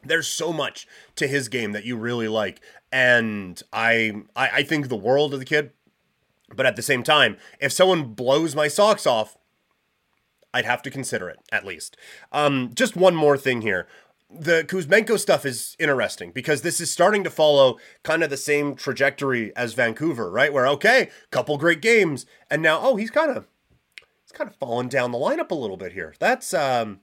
there's 0.03 0.27
so 0.27 0.53
much 0.53 0.87
to 1.15 1.27
his 1.27 1.49
game 1.49 1.71
that 1.71 1.85
you 1.85 1.95
really 1.95 2.27
like 2.27 2.61
and 2.91 3.61
I, 3.73 4.23
I 4.35 4.49
i 4.49 4.63
think 4.63 4.87
the 4.87 4.95
world 4.95 5.33
of 5.33 5.39
the 5.39 5.45
kid 5.45 5.71
but 6.55 6.65
at 6.65 6.75
the 6.75 6.81
same 6.81 7.03
time, 7.03 7.37
if 7.59 7.71
someone 7.71 8.13
blows 8.13 8.55
my 8.55 8.67
socks 8.67 9.05
off, 9.05 9.37
I'd 10.53 10.65
have 10.65 10.81
to 10.83 10.91
consider 10.91 11.29
it 11.29 11.39
at 11.51 11.65
least. 11.65 11.97
Um, 12.31 12.71
just 12.73 12.95
one 12.95 13.15
more 13.15 13.37
thing 13.37 13.61
here. 13.61 13.87
The 14.29 14.63
Kuzmenko 14.63 15.19
stuff 15.19 15.45
is 15.45 15.75
interesting 15.79 16.31
because 16.31 16.61
this 16.61 16.81
is 16.81 16.91
starting 16.91 17.23
to 17.23 17.29
follow 17.29 17.77
kind 18.03 18.23
of 18.23 18.29
the 18.29 18.37
same 18.37 18.75
trajectory 18.75 19.55
as 19.55 19.73
Vancouver, 19.73 20.29
right? 20.29 20.51
Where 20.51 20.67
okay, 20.67 21.09
couple 21.31 21.57
great 21.57 21.81
games, 21.81 22.25
and 22.49 22.61
now 22.61 22.79
oh 22.81 22.97
he's 22.97 23.11
kind 23.11 23.31
of 23.31 23.47
he's 24.23 24.33
kind 24.33 24.49
of 24.49 24.55
fallen 24.57 24.89
down 24.89 25.11
the 25.11 25.17
lineup 25.17 25.51
a 25.51 25.55
little 25.55 25.77
bit 25.77 25.93
here. 25.93 26.13
That's 26.19 26.53
um 26.53 26.99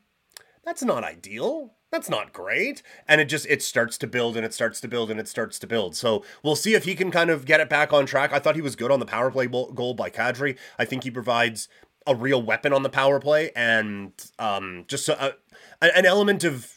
that's 0.64 0.82
not 0.82 1.04
ideal 1.04 1.74
that's 1.94 2.10
not 2.10 2.32
great. 2.32 2.82
And 3.06 3.20
it 3.20 3.26
just 3.26 3.46
it 3.46 3.62
starts 3.62 3.96
to 3.98 4.06
build 4.08 4.36
and 4.36 4.44
it 4.44 4.52
starts 4.52 4.80
to 4.80 4.88
build 4.88 5.10
and 5.10 5.20
it 5.20 5.28
starts 5.28 5.60
to 5.60 5.66
build. 5.66 5.94
So 5.94 6.24
we'll 6.42 6.56
see 6.56 6.74
if 6.74 6.84
he 6.84 6.96
can 6.96 7.12
kind 7.12 7.30
of 7.30 7.44
get 7.44 7.60
it 7.60 7.68
back 7.68 7.92
on 7.92 8.04
track. 8.04 8.32
I 8.32 8.40
thought 8.40 8.56
he 8.56 8.62
was 8.62 8.74
good 8.74 8.90
on 8.90 8.98
the 8.98 9.06
power 9.06 9.30
play 9.30 9.46
goal 9.46 9.94
by 9.94 10.10
kadri. 10.10 10.58
I 10.76 10.84
think 10.84 11.04
he 11.04 11.10
provides 11.10 11.68
a 12.06 12.14
real 12.14 12.42
weapon 12.42 12.72
on 12.72 12.82
the 12.82 12.90
power 12.90 13.20
play 13.20 13.50
and 13.54 14.12
um, 14.38 14.84
just 14.88 15.08
a, 15.08 15.36
an 15.80 16.04
element 16.04 16.42
of 16.44 16.74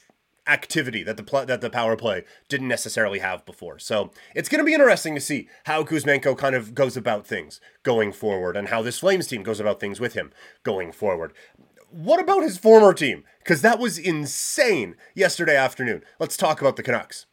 activity 0.47 1.03
that 1.03 1.17
the 1.17 1.23
pl- 1.23 1.45
that 1.45 1.61
the 1.61 1.69
power 1.69 1.95
play 1.95 2.23
didn't 2.47 2.67
necessarily 2.67 3.19
have 3.19 3.45
before. 3.45 3.79
So 3.79 4.11
it's 4.33 4.49
going 4.49 4.59
to 4.59 4.65
be 4.65 4.73
interesting 4.73 5.15
to 5.15 5.21
see 5.21 5.49
how 5.65 5.83
Kuzmenko 5.83 6.37
kind 6.37 6.55
of 6.55 6.73
goes 6.73 6.95
about 6.95 7.27
things 7.27 7.59
going 7.83 8.13
forward, 8.13 8.55
and 8.55 8.69
how 8.69 8.81
this 8.81 8.99
Flames 8.99 9.27
team 9.27 9.43
goes 9.43 9.59
about 9.59 9.79
things 9.79 9.99
with 9.99 10.13
him 10.13 10.31
going 10.63 10.91
forward 10.91 11.33
what 11.89 12.19
about 12.19 12.43
his 12.43 12.57
former 12.57 12.93
team? 12.93 13.23
Because 13.39 13.61
that 13.61 13.79
was 13.79 13.97
insane 13.97 14.95
yesterday 15.15 15.55
afternoon. 15.55 16.03
Let's 16.19 16.37
talk 16.37 16.61
about 16.61 16.75
the 16.75 16.83
Canucks. 16.83 17.25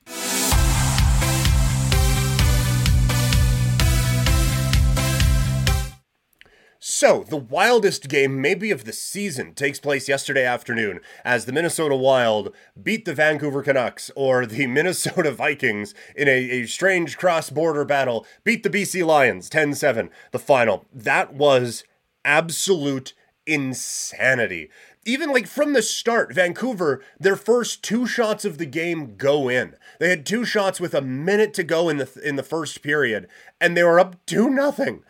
So 6.79 7.25
the 7.27 7.39
wildest 7.39 8.09
game, 8.09 8.43
maybe 8.43 8.71
of 8.71 8.85
the 8.85 8.93
season, 8.93 9.55
takes 9.55 9.81
place 9.81 10.07
yesterday 10.07 10.45
afternoon 10.45 11.01
as 11.25 11.47
the 11.47 11.53
Minnesota 11.53 11.97
Wild 11.97 12.55
beat 12.81 13.07
the 13.07 13.15
Vancouver 13.15 13.63
Canucks, 13.63 14.11
or 14.15 14.45
the 14.45 14.67
Minnesota 14.69 15.33
Vikings, 15.33 15.95
in 16.15 16.29
a, 16.29 16.33
a 16.33 16.67
strange 16.67 17.17
cross 17.17 17.49
border 17.49 17.87
battle, 17.87 18.27
beat 18.45 18.63
the 18.63 18.71
BC 18.71 19.05
Lions 19.05 19.49
10 19.49 19.75
7, 19.75 20.11
the 20.31 20.39
final. 20.39 20.87
That 20.93 21.33
was 21.33 21.85
absolute 22.23 23.15
insanity. 23.47 24.71
Even 25.05 25.31
like 25.31 25.47
from 25.47 25.75
the 25.75 25.83
start, 25.83 26.33
Vancouver, 26.33 27.03
their 27.21 27.37
first 27.37 27.83
two 27.83 28.07
shots 28.07 28.45
of 28.45 28.57
the 28.57 28.67
game 28.67 29.17
go 29.17 29.49
in. 29.49 29.77
They 30.01 30.09
had 30.09 30.25
two 30.25 30.45
shots 30.45 30.81
with 30.81 30.95
a 30.95 31.03
minute 31.03 31.53
to 31.55 31.63
go 31.63 31.89
in 31.89 31.99
the 31.99 32.21
in 32.25 32.37
the 32.37 32.43
first 32.43 32.83
period, 32.83 33.29
and 33.61 33.77
they 33.77 33.83
were 33.83 34.01
up 34.01 34.17
two 34.25 34.49
nothing. 34.49 35.05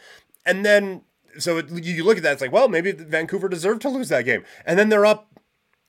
And 0.44 0.64
then 0.64 1.02
so 1.38 1.58
it, 1.58 1.70
you 1.70 2.04
look 2.04 2.16
at 2.16 2.22
that, 2.24 2.32
it's 2.32 2.42
like, 2.42 2.52
well, 2.52 2.68
maybe 2.68 2.92
Vancouver 2.92 3.48
deserved 3.48 3.82
to 3.82 3.88
lose 3.88 4.08
that 4.08 4.24
game, 4.24 4.44
and 4.66 4.78
then 4.78 4.88
they're 4.88 5.06
up 5.06 5.28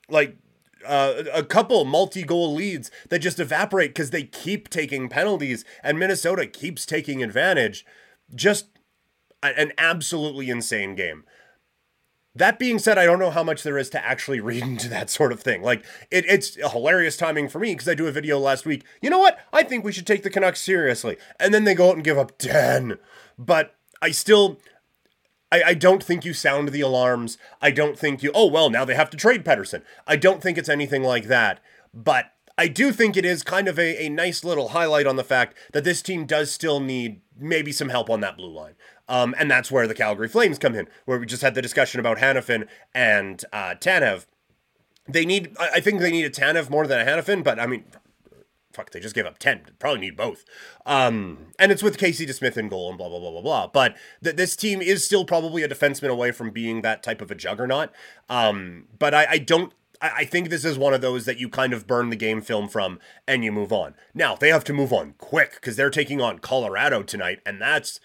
like 0.08 0.38
uh, 0.86 1.24
a 1.34 1.44
couple 1.44 1.84
multi-goal 1.86 2.54
leads 2.54 2.92
that 3.10 3.20
just 3.20 3.40
evaporate 3.40 3.90
because 3.90 4.12
they 4.12 4.24
keep 4.24 4.70
taking 4.70 5.10
penalties, 5.10 5.66
and 5.84 5.98
Minnesota 5.98 6.46
keeps 6.46 6.86
taking 6.86 7.24
advantage. 7.24 7.86
Just 8.34 8.68
an 9.44 9.74
absolutely 9.78 10.50
insane 10.50 10.96
game. 10.96 11.24
That 12.36 12.60
being 12.60 12.80
said, 12.80 12.98
I 12.98 13.06
don't 13.06 13.20
know 13.20 13.32
how 13.32 13.44
much 13.44 13.64
there 13.64 13.78
is 13.78 13.90
to 13.92 14.06
actually 14.06 14.42
read 14.42 14.64
into 14.64 14.90
that 14.90 15.10
sort 15.10 15.32
of 15.32 15.40
thing. 15.40 15.62
Like, 15.62 15.86
it, 16.12 16.26
it's 16.28 16.58
a 16.58 16.70
hilarious 16.70 17.16
timing 17.16 17.48
for 17.48 17.60
me 17.60 17.74
because 17.74 17.88
I 17.88 17.96
do 17.96 18.08
a 18.08 18.12
video 18.12 18.38
last 18.38 18.66
week. 18.66 18.84
You 19.02 19.10
know 19.10 19.20
what? 19.20 19.40
I 19.54 19.64
think 19.64 19.86
we 19.86 19.94
should 19.94 20.06
take 20.06 20.24
the 20.24 20.30
Canucks 20.30 20.62
seriously. 20.62 21.18
And 21.40 21.54
then 21.54 21.64
they 21.64 21.74
go 21.74 21.90
out 21.90 21.96
and 21.96 22.04
give 22.04 22.18
up 22.18 22.38
10. 22.38 22.98
But 23.40 23.76
I 24.02 24.12
still, 24.12 24.60
I, 25.50 25.64
I 25.64 25.74
don't 25.76 26.04
think 26.04 26.26
you 26.26 26.34
sound 26.34 26.70
the 26.70 26.82
alarms. 26.82 27.38
I 27.62 27.72
don't 27.72 27.98
think 27.98 28.22
you, 28.22 28.32
oh, 28.36 28.48
well, 28.48 28.70
now 28.70 28.84
they 28.84 28.96
have 28.96 29.10
to 29.12 29.18
trade 29.18 29.46
Pettersson. 29.46 29.82
I 30.06 30.18
don't 30.18 30.42
think 30.42 30.58
it's 30.58 30.70
anything 30.70 31.04
like 31.04 31.28
that. 31.28 31.62
But 31.94 32.34
I 32.58 32.68
do 32.68 32.92
think 32.92 33.16
it 33.16 33.26
is 33.26 33.44
kind 33.44 33.68
of 33.68 33.78
a, 33.80 34.06
a 34.06 34.10
nice 34.10 34.44
little 34.44 34.70
highlight 34.70 35.08
on 35.08 35.16
the 35.16 35.24
fact 35.24 35.58
that 35.74 35.84
this 35.84 36.02
team 36.02 36.26
does 36.26 36.52
still 36.52 36.80
need 36.80 37.22
maybe 37.38 37.72
some 37.72 37.90
help 37.90 38.10
on 38.10 38.22
that 38.22 38.38
blue 38.38 38.52
line. 38.52 38.76
Um, 39.08 39.36
and 39.38 39.50
that's 39.50 39.72
where 39.72 39.88
the 39.88 39.94
Calgary 39.94 40.28
Flames 40.28 40.58
come 40.58 40.76
in, 40.76 40.88
where 41.06 41.20
we 41.20 41.26
just 41.26 41.42
had 41.42 41.56
the 41.56 41.62
discussion 41.62 42.00
about 42.00 42.18
Hanifin 42.18 42.68
and 42.94 43.44
uh, 43.54 43.76
Tanev. 43.80 44.26
They 45.08 45.26
need, 45.26 45.56
I 45.60 45.80
think 45.80 46.00
they 46.00 46.12
need 46.12 46.26
a 46.26 46.30
Tanev 46.30 46.70
more 46.70 46.88
than 46.88 47.00
a 47.00 47.10
Hanifin, 47.10 47.44
but 47.44 47.60
I 47.60 47.68
mean, 47.68 47.86
fuck, 48.74 48.92
they 48.92 49.00
just 49.00 49.16
gave 49.16 49.26
up 49.26 49.38
10. 49.38 49.62
Probably 49.80 50.02
need 50.02 50.18
both. 50.18 50.44
Um, 50.86 51.48
and 51.60 51.72
it's 51.72 51.84
with 51.84 51.98
Casey 51.98 52.26
DeSmith 52.26 52.58
in 52.58 52.70
goal 52.70 52.90
and 52.90 52.98
blah, 52.98 53.10
blah, 53.10 53.20
blah, 53.20 53.32
blah, 53.32 53.42
blah. 53.42 53.68
But 53.68 53.96
th- 54.24 54.36
this 54.36 54.56
team 54.56 54.82
is 54.82 55.06
still 55.06 55.24
probably 55.26 55.64
a 55.64 55.70
defenseman 55.70 56.10
away 56.10 56.32
from 56.32 56.50
being 56.50 56.82
that 56.82 57.04
type 57.04 57.22
of 57.22 57.30
a 57.30 57.36
juggernaut. 57.36 57.92
Um, 58.30 58.88
but 58.98 59.14
I, 59.14 59.28
I 59.30 59.38
don't 59.38 59.72
I 60.02 60.26
think 60.26 60.50
this 60.50 60.66
is 60.66 60.78
one 60.78 60.94
of 60.94 61.02
those 61.02 61.26
that 61.26 61.40
you 61.40 61.50
kind 61.50 61.74
of 61.74 61.88
burn 61.88 62.10
the 62.10 62.16
game 62.16 62.42
film 62.42 62.68
from 62.68 63.00
and 63.28 63.44
you 63.44 63.52
move 63.52 63.72
on. 63.72 63.96
Now, 64.14 64.36
they 64.36 64.50
have 64.50 64.64
to 64.66 64.74
move 64.74 64.92
on 64.92 65.16
quick 65.18 65.56
because 65.56 65.76
they're 65.76 65.90
taking 65.90 66.22
on 66.22 66.40
Colorado 66.40 67.02
tonight, 67.02 67.40
and 67.46 67.62
that's 67.62 68.00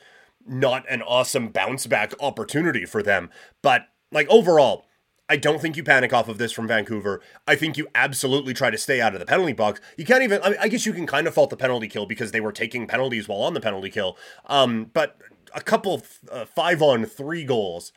not 0.47 0.85
an 0.88 1.02
awesome 1.02 1.49
bounce 1.49 1.87
back 1.87 2.12
opportunity 2.20 2.85
for 2.85 3.02
them. 3.02 3.30
But, 3.62 3.88
like, 4.11 4.28
overall, 4.28 4.87
I 5.28 5.37
don't 5.37 5.61
think 5.61 5.76
you 5.76 5.85
panic 5.85 6.12
off 6.12 6.28
of 6.28 6.38
this 6.38 6.50
from 6.50 6.66
Vancouver. 6.66 7.20
I 7.47 7.54
think 7.54 7.76
you 7.76 7.87
absolutely 7.94 8.52
try 8.52 8.70
to 8.70 8.76
stay 8.76 9.00
out 9.00 9.14
of 9.14 9.20
the 9.20 9.26
penalty 9.26 9.52
box. 9.52 9.80
You 9.97 10.04
can't 10.04 10.25
even, 10.25 10.40
I, 10.42 10.50
mean, 10.50 10.59
I 10.61 10.68
guess 10.68 10.85
you 10.85 10.92
can 10.92 11.06
kind 11.06 11.28
of 11.28 11.35
fault 11.35 11.50
the 11.50 11.56
penalty 11.56 11.87
kill 11.87 12.04
because 12.04 12.32
they 12.32 12.40
were 12.40 12.50
taking 12.50 12.88
penalties 12.88 13.28
while 13.28 13.42
on 13.42 13.54
the 13.54 13.61
penalty 13.61 13.90
kill. 13.90 14.18
Um, 14.47 14.90
but 14.92 15.18
a 15.54 15.61
couple 15.61 16.02
uh, 16.30 16.47
five 16.47 16.82
on 16.82 17.04
three 17.04 17.44
goals, 17.44 17.92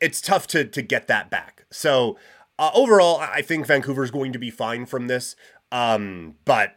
it's 0.00 0.20
tough 0.20 0.46
to, 0.48 0.64
to 0.64 0.80
get 0.80 1.08
that 1.08 1.30
back. 1.30 1.64
So 1.70 2.16
uh, 2.60 2.70
overall, 2.74 3.18
I 3.18 3.42
think 3.42 3.66
Vancouver's 3.66 4.12
going 4.12 4.32
to 4.32 4.38
be 4.38 4.50
fine 4.50 4.86
from 4.86 5.08
this. 5.08 5.34
Um, 5.72 6.36
but 6.44 6.76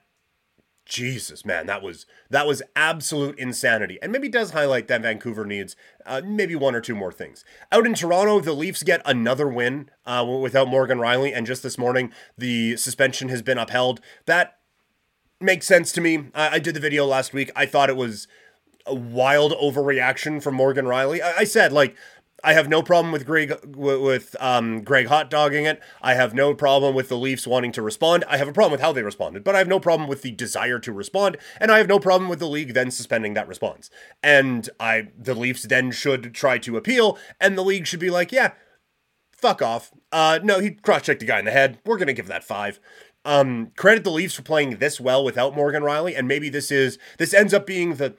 Jesus, 0.92 1.46
man, 1.46 1.68
that 1.68 1.82
was 1.82 2.06
that 2.30 2.46
was 2.46 2.62
absolute 2.76 3.40
insanity, 3.40 3.98
and 4.02 4.12
maybe 4.12 4.28
does 4.28 4.52
highlight 4.52 4.90
that 4.90 5.02
Vancouver 5.02 5.46
needs 5.46 5.78
uh, 6.06 6.22
maybe 6.24 6.54
one 6.54 6.76
or 6.76 6.82
two 6.82 6.96
more 6.96 7.14
things. 7.14 7.46
Out 7.72 7.86
in 7.86 7.94
Toronto, 7.94 8.42
the 8.42 8.52
Leafs 8.52 8.84
get 8.84 9.02
another 9.06 9.48
win 9.48 9.90
uh, 10.06 10.26
without 10.28 10.68
Morgan 10.68 10.98
Rielly, 10.98 11.32
and 11.34 11.48
just 11.48 11.64
this 11.64 11.78
morning 11.78 12.12
the 12.38 12.76
suspension 12.76 13.30
has 13.30 13.42
been 13.42 13.58
upheld. 13.58 14.02
That 14.26 14.60
makes 15.40 15.66
sense 15.66 15.94
to 15.94 16.02
me. 16.02 16.26
I, 16.36 16.56
I 16.56 16.60
did 16.60 16.76
the 16.76 16.82
video 16.82 17.06
last 17.06 17.32
week. 17.32 17.52
I 17.56 17.66
thought 17.66 17.90
it 17.90 17.96
was 17.96 18.28
a 18.86 18.94
wild 18.94 19.54
overreaction 19.54 20.44
from 20.44 20.56
Morgan 20.56 20.86
Rielly. 20.86 21.22
I, 21.22 21.38
I 21.38 21.44
said 21.46 21.72
like 21.72 21.96
I 22.44 22.54
have 22.54 22.68
no 22.68 22.82
problem 22.82 23.12
with 23.12 23.26
Greig 23.26 23.54
with 23.76 24.36
um, 24.40 24.82
Greig 24.82 25.08
hot 25.08 25.30
dogging 25.30 25.66
it. 25.66 25.82
I 26.02 26.16
have 26.16 26.34
no 26.34 26.54
problem 26.54 26.96
with 26.96 27.10
the 27.10 27.18
Leafs 27.18 27.46
wanting 27.46 27.72
to 27.74 27.82
respond. 27.82 28.24
I 28.28 28.38
have 28.38 28.48
a 28.48 28.54
problem 28.54 28.72
with 28.72 28.82
how 28.82 28.92
they 28.92 29.04
responded, 29.04 29.44
but 29.44 29.56
I 29.56 29.60
have 29.60 29.68
no 29.68 29.80
problem 29.80 30.10
with 30.10 30.22
the 30.22 30.32
desire 30.32 30.80
to 30.80 30.92
respond, 30.92 31.38
and 31.60 31.72
I 31.72 31.78
have 31.78 31.88
no 31.88 32.00
problem 32.00 32.30
with 32.30 32.40
the 32.40 32.48
league 32.48 32.74
then 32.74 32.92
suspending 32.92 33.34
that 33.36 33.48
response. 33.48 33.90
And 34.24 34.70
I, 34.80 35.10
the 35.18 35.36
Leafs 35.36 35.64
then 35.64 35.92
should 35.92 36.34
try 36.34 36.58
to 36.60 36.78
appeal, 36.78 37.18
and 37.40 37.58
the 37.58 37.64
league 37.64 37.88
should 37.88 38.00
be 38.00 38.10
like, 38.10 38.32
yeah, 38.32 38.54
fuck 39.32 39.62
off. 39.62 39.92
Uh, 40.12 40.40
no, 40.44 40.60
he 40.60 40.72
cross-checked 40.72 41.20
the 41.20 41.26
guy 41.26 41.40
in 41.40 41.46
the 41.46 41.52
head. 41.52 41.80
We're 41.86 41.98
gonna 41.98 42.14
give 42.14 42.28
that 42.28 42.44
five. 42.44 42.80
Um, 43.24 43.72
credit 43.78 44.04
the 44.04 44.10
Leafs 44.10 44.34
for 44.34 44.42
playing 44.42 44.78
this 44.78 45.00
well 45.00 45.24
without 45.24 45.56
Morgan 45.56 45.84
Rielly, 45.84 46.18
and 46.18 46.28
maybe 46.28 46.50
this 46.50 46.72
is 46.72 46.98
this 47.20 47.36
ends 47.36 47.54
up 47.54 47.68
being 47.68 47.96
the 47.96 48.16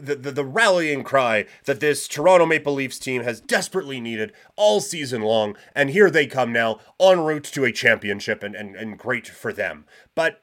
the, 0.00 0.14
the, 0.14 0.32
the, 0.32 0.44
rallying 0.44 1.02
cry 1.04 1.46
that 1.64 1.80
this 1.80 2.08
Toronto 2.08 2.46
Maple 2.46 2.74
Leafs 2.74 2.98
team 2.98 3.22
has 3.22 3.40
desperately 3.40 4.00
needed 4.00 4.32
all 4.56 4.80
season 4.80 5.22
long. 5.22 5.56
And 5.74 5.90
here 5.90 6.10
they 6.10 6.26
come 6.26 6.52
now, 6.52 6.80
en 7.00 7.20
route 7.20 7.44
to 7.44 7.64
a 7.64 7.72
championship, 7.72 8.42
and, 8.42 8.54
and, 8.54 8.76
and 8.76 8.98
great 8.98 9.28
for 9.28 9.52
them. 9.52 9.84
But 10.14 10.42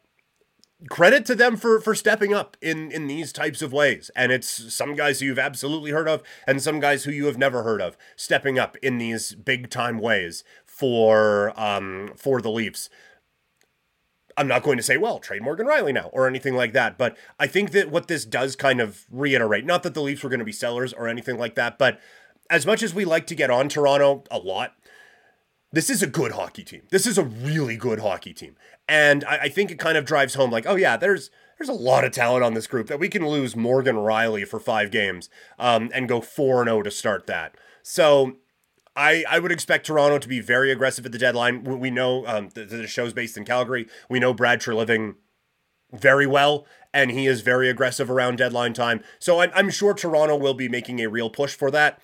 credit 0.90 1.26
to 1.26 1.36
them 1.36 1.56
for 1.56 1.80
for 1.80 1.96
stepping 1.96 2.34
up 2.34 2.58
in 2.62 2.92
in 2.92 3.08
these 3.08 3.32
types 3.32 3.62
of 3.62 3.72
ways 3.72 4.12
and 4.16 4.32
it's 4.32 4.74
some 4.74 4.94
guys 4.94 5.20
who 5.20 5.28
you've 5.28 5.40
absolutely 5.40 5.92
heard 5.92 6.08
of 6.08 6.22
and 6.46 6.62
some 6.62 6.80
guys 6.82 7.06
who 7.06 7.12
you 7.12 7.26
have 7.26 7.38
never 7.38 7.64
heard 7.64 7.82
of 7.82 7.98
stepping 8.18 8.60
up 8.60 8.76
in 8.78 8.98
these 8.98 9.34
big 9.36 9.70
time 9.70 9.98
ways 10.00 10.44
for 10.66 11.58
um 11.60 12.12
for 12.18 12.42
the 12.42 12.52
Leafs 12.52 12.90
I'm 14.38 14.48
not 14.48 14.64
going 14.64 14.78
to 14.78 14.84
say, 14.84 14.98
well, 14.98 15.20
trade 15.20 15.42
Morgan 15.42 15.68
Rielly 15.68 15.94
now 15.94 16.10
or 16.12 16.28
anything 16.28 16.56
like 16.56 16.74
that. 16.74 16.98
But 16.98 17.18
I 17.40 17.48
think 17.48 17.72
that 17.72 17.90
what 17.90 18.08
this 18.08 18.26
does 18.26 18.56
kind 18.56 18.82
of 18.82 19.06
reiterate, 19.10 19.66
not 19.66 19.84
that 19.84 19.94
the 19.94 20.02
Leafs 20.02 20.24
were 20.24 20.30
going 20.30 20.40
to 20.40 20.46
be 20.46 20.52
sellers 20.52 20.94
or 20.94 21.08
anything 21.08 21.38
like 21.38 21.56
that, 21.56 21.78
but 21.78 22.00
as 22.50 22.66
much 22.66 22.84
as 22.84 22.94
we 22.94 23.06
like 23.06 23.28
to 23.28 23.36
get 23.36 23.50
on 23.50 23.70
Toronto 23.70 24.24
a 24.30 24.38
lot, 24.38 24.74
this 25.72 25.90
is 25.90 26.04
a 26.04 26.08
good 26.08 26.34
hockey 26.34 26.64
team. 26.64 26.84
This 26.92 27.06
is 27.08 27.18
a 27.18 27.24
really 27.24 27.78
good 27.78 28.00
hockey 28.00 28.34
team. 28.34 28.56
And 28.88 29.24
I, 29.26 29.38
I 29.38 29.50
think 29.50 29.72
it 29.72 29.80
kind 29.80 29.98
of 29.98 30.06
drives 30.06 30.36
home 30.36 30.52
like, 30.52 30.66
oh, 30.68 30.76
yeah, 30.76 30.98
there's 30.98 31.32
there's 31.58 31.70
a 31.70 31.74
lot 31.74 32.04
of 32.04 32.12
talent 32.12 32.44
on 32.44 32.54
this 32.54 32.68
group 32.68 32.88
that 32.88 33.00
we 33.00 33.08
can 33.08 33.26
lose 33.26 33.56
Morgan 33.56 33.96
Rielly 33.96 34.46
for 34.46 34.60
five 34.60 34.92
games 34.92 35.30
um, 35.58 35.90
and 35.94 36.10
go 36.10 36.20
4 36.20 36.66
0 36.66 36.84
to 36.84 36.92
start 36.92 37.28
that. 37.28 37.56
So 37.82 38.38
I, 38.96 39.26
I 39.30 39.40
would 39.40 39.52
expect 39.52 39.86
Toronto 39.86 40.20
to 40.20 40.28
be 40.28 40.40
very 40.40 40.72
aggressive 40.72 41.06
at 41.06 41.12
the 41.12 41.18
deadline. 41.18 41.64
We 41.64 41.92
know 41.92 42.26
um, 42.26 42.50
the, 42.54 42.66
the 42.66 42.88
show's 42.88 43.14
based 43.14 43.38
in 43.38 43.46
Calgary. 43.46 43.88
We 44.10 44.20
know 44.20 44.34
Brad 44.34 44.62
Treliving 44.62 45.16
very 45.94 46.26
well, 46.26 46.66
and 46.94 47.12
he 47.12 47.28
is 47.28 47.42
very 47.42 47.70
aggressive 47.70 48.10
around 48.10 48.38
deadline 48.38 48.74
time. 48.74 49.04
So 49.20 49.42
I'm, 49.42 49.52
I'm 49.54 49.70
sure 49.70 49.94
Toronto 49.94 50.36
will 50.38 50.54
be 50.54 50.70
making 50.70 51.02
a 51.02 51.10
real 51.10 51.30
push 51.30 51.54
for 51.54 51.70
that. 51.72 52.00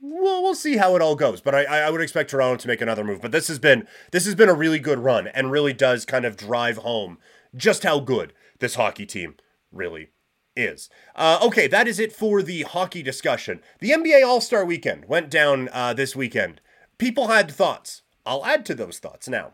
Well, 0.00 0.42
we'll 0.42 0.54
see 0.54 0.76
how 0.76 0.94
it 0.94 1.02
all 1.02 1.16
goes, 1.16 1.40
but 1.40 1.54
I, 1.54 1.64
I 1.64 1.90
would 1.90 2.00
expect 2.00 2.30
Toronto 2.30 2.56
to 2.56 2.68
make 2.68 2.80
another 2.80 3.02
move. 3.02 3.20
But 3.22 3.32
this 3.32 3.48
has 3.48 3.58
been 3.58 3.88
this 4.12 4.26
has 4.26 4.34
been 4.34 4.48
a 4.48 4.54
really 4.54 4.78
good 4.78 4.98
run, 4.98 5.26
and 5.28 5.50
really 5.50 5.72
does 5.72 6.04
kind 6.04 6.24
of 6.24 6.36
drive 6.36 6.78
home 6.78 7.18
just 7.54 7.82
how 7.82 8.00
good 8.00 8.32
this 8.58 8.74
hockey 8.74 9.06
team 9.06 9.36
really 9.72 10.10
is. 10.56 10.88
Uh, 11.14 11.38
okay, 11.42 11.66
that 11.66 11.86
is 11.86 12.00
it 12.00 12.12
for 12.12 12.42
the 12.42 12.62
hockey 12.62 13.02
discussion. 13.02 13.60
The 13.80 13.90
NBA 13.90 14.26
All 14.26 14.40
Star 14.40 14.64
Weekend 14.64 15.04
went 15.06 15.30
down 15.30 15.68
uh, 15.72 15.92
this 15.94 16.16
weekend. 16.16 16.60
People 16.98 17.28
had 17.28 17.50
thoughts. 17.50 18.02
I'll 18.24 18.44
add 18.44 18.64
to 18.66 18.74
those 18.74 18.98
thoughts 18.98 19.28
now. 19.28 19.52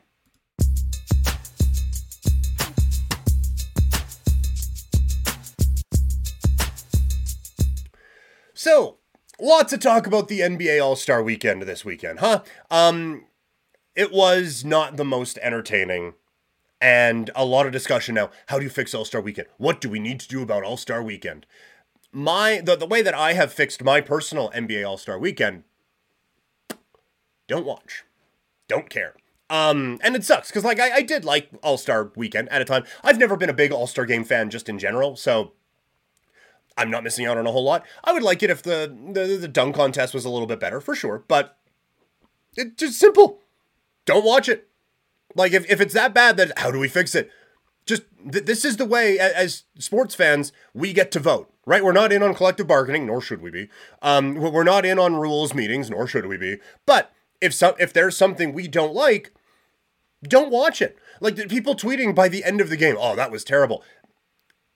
So, 8.55 8.99
lots 9.41 9.73
of 9.73 9.81
talk 9.81 10.07
about 10.07 10.29
the 10.29 10.39
NBA 10.39 10.81
All 10.83 10.95
Star 10.95 11.23
Weekend 11.23 11.63
this 11.63 11.85
weekend, 11.85 12.21
huh? 12.21 12.43
Um, 12.71 13.25
it 13.97 14.13
was 14.13 14.65
not 14.65 14.97
the 14.97 15.05
most 15.05 15.37
entertaining 15.43 16.15
and 16.83 17.31
a 17.37 17.45
lot 17.45 17.65
of 17.65 17.73
discussion 17.73 18.17
now. 18.17 18.31
How 18.49 18.59
do 18.59 18.65
you 18.65 18.71
fix 18.71 18.93
All 18.93 19.05
Star 19.05 19.21
Weekend? 19.21 19.47
What 19.57 19.81
do 19.81 19.89
we 19.89 20.01
need 20.01 20.19
to 20.21 20.29
do 20.29 20.43
about 20.43 20.65
All 20.65 20.77
Star 20.77 21.03
Weekend? 21.03 21.47
My 22.11 22.61
the, 22.61 22.77
the 22.77 22.87
way 22.87 23.01
that 23.01 23.15
I 23.15 23.33
have 23.35 23.53
fixed 23.53 23.83
my 23.83 24.03
personal 24.03 24.51
NBA 24.51 24.87
All 24.87 24.99
Star 24.99 25.19
Weekend, 25.19 25.63
don't 27.47 27.65
watch, 27.65 28.05
don't 28.69 28.91
care. 28.91 29.15
Um, 29.49 30.01
and 30.03 30.17
it 30.17 30.25
sucks 30.25 30.49
because 30.49 30.65
like 30.65 30.81
I, 30.81 30.97
I 30.97 31.03
did 31.03 31.25
like 31.25 31.51
All 31.63 31.79
Star 31.79 32.11
Weekend 32.17 32.49
at 32.49 32.61
a 32.61 32.65
time. 32.65 32.85
I've 33.05 33.19
never 33.19 33.37
been 33.37 33.51
a 33.51 33.55
big 33.55 33.71
All 33.71 33.87
Star 33.87 34.05
Game 34.05 34.25
fan 34.25 34.51
just 34.51 34.69
in 34.69 34.79
general, 34.79 35.15
so 35.15 35.53
I'm 36.77 36.91
not 36.91 37.05
missing 37.05 37.27
out 37.27 37.39
on 37.39 37.47
a 37.47 37.53
whole 37.53 37.65
lot. 37.65 37.87
I 38.03 38.13
would 38.13 38.25
like 38.25 38.43
it 38.43 38.51
if 38.51 38.63
the 38.63 38.93
the, 39.13 39.39
the 39.41 39.49
dunk 39.49 39.77
contest 39.77 40.15
was 40.15 40.25
a 40.25 40.31
little 40.31 40.49
bit 40.49 40.59
better 40.59 40.81
for 40.81 40.97
sure, 40.97 41.23
but 41.29 41.57
it's 42.57 42.75
just 42.75 42.99
simple. 42.99 43.39
Don't 44.05 44.25
watch 44.25 44.49
it. 44.49 44.69
Like 45.35 45.53
if, 45.53 45.69
if 45.71 45.81
it's 45.81 45.95
that 45.95 46.15
bad, 46.15 46.37
then 46.37 46.53
how 46.57 46.71
do 46.71 46.79
we 46.79 46.89
fix 46.89 47.15
it? 47.15 47.31
Just 47.87 48.03
th- 48.31 48.45
this 48.45 48.65
is 48.65 48.77
the 48.77 48.85
way 48.85 49.19
as 49.19 49.65
sports 49.79 50.15
fans 50.15 50.53
we 50.73 50.93
get 50.93 51.11
to 51.13 51.21
vote, 51.21 51.53
right? 51.67 51.85
We're 51.85 51.93
not 51.93 52.13
in 52.13 52.23
on 52.23 52.35
collective 52.35 52.67
bargaining, 52.67 53.07
nor 53.07 53.21
should 53.21 53.43
we 53.43 53.51
be. 53.51 53.69
Um, 54.01 54.35
we're 54.35 54.63
not 54.63 54.85
in 54.85 54.99
on 54.99 55.17
rules 55.17 55.55
meetings, 55.55 55.91
nor 55.91 56.07
should 56.07 56.27
we 56.27 56.37
be. 56.37 56.59
But 56.87 57.13
if 57.41 57.53
some 57.53 57.75
if 57.79 57.93
there's 57.93 58.17
something 58.17 58.53
we 58.53 58.69
don't 58.69 58.95
like, 58.95 59.33
don't 60.23 60.53
watch 60.53 60.81
it. 60.81 60.97
Like 61.21 61.49
people 61.49 61.75
tweeting 61.75 62.15
by 62.15 62.29
the 62.29 62.45
end 62.45 62.61
of 62.61 62.71
the 62.71 62.77
game, 62.77 62.97
oh, 62.99 63.17
that 63.17 63.33
was 63.33 63.45
terrible. 63.45 63.83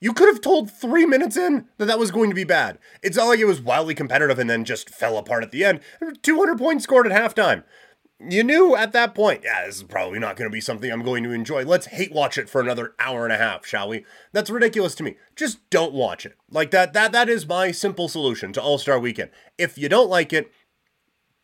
You 0.01 0.13
could 0.13 0.29
have 0.29 0.43
told 0.43 0.71
three 0.71 1.07
minutes 1.07 1.37
in 1.37 1.67
that 1.79 1.87
that 1.87 1.99
was 1.99 2.11
going 2.11 2.29
to 2.29 2.37
be 2.37 2.45
bad. 2.45 2.79
It's 3.03 3.17
not 3.17 3.29
like 3.29 3.39
it 3.39 3.47
was 3.47 3.63
wildly 3.63 3.95
competitive 3.95 4.39
and 4.39 4.51
then 4.51 4.65
just 4.65 4.91
fell 4.91 5.17
apart 5.17 5.43
at 5.43 5.53
the 5.53 5.65
end. 5.65 5.81
200 6.23 6.59
points 6.59 6.85
scored 6.85 7.07
at 7.07 7.13
halftime. 7.13 7.65
You 8.19 8.43
knew 8.43 8.75
at 8.75 8.93
that 8.93 9.15
point, 9.15 9.43
yeah, 9.45 9.67
this 9.67 9.77
is 9.77 9.83
probably 9.83 10.19
not 10.19 10.37
going 10.37 10.49
to 10.49 10.53
be 10.53 10.61
something 10.61 10.91
I'm 10.91 11.03
going 11.03 11.23
to 11.25 11.33
enjoy. 11.33 11.65
Let's 11.65 11.87
hate 11.87 12.13
watch 12.13 12.39
it 12.39 12.49
for 12.49 12.63
another 12.63 12.95
hour 12.99 13.25
and 13.25 13.33
a 13.33 13.37
half, 13.37 13.67
shall 13.67 13.91
we? 13.91 14.07
That's 14.33 14.49
ridiculous 14.49 14.95
to 14.97 15.03
me. 15.03 15.17
Just 15.35 15.69
don't 15.69 15.93
watch 15.93 16.25
it. 16.25 16.35
Like 16.51 16.71
that 16.71 16.95
that 16.95 17.13
that 17.13 17.29
is 17.29 17.47
my 17.47 17.73
simple 17.73 18.09
solution 18.09 18.55
to 18.55 18.63
All-Star 18.63 18.99
Weekend. 18.99 19.31
If 19.59 19.77
you 19.77 19.91
don't 19.91 20.09
like 20.09 20.33
it, 20.33 20.51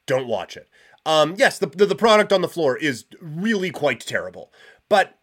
don't 0.06 0.26
watch 0.26 0.56
it. 0.56 0.68
Um 1.04 1.34
yes, 1.36 1.58
the 1.58 1.66
the, 1.66 1.84
the 1.84 1.94
product 1.94 2.32
on 2.32 2.40
the 2.40 2.48
floor 2.48 2.78
is 2.78 3.04
really 3.20 3.70
quite 3.70 4.00
terrible. 4.00 4.50
But 4.88 5.18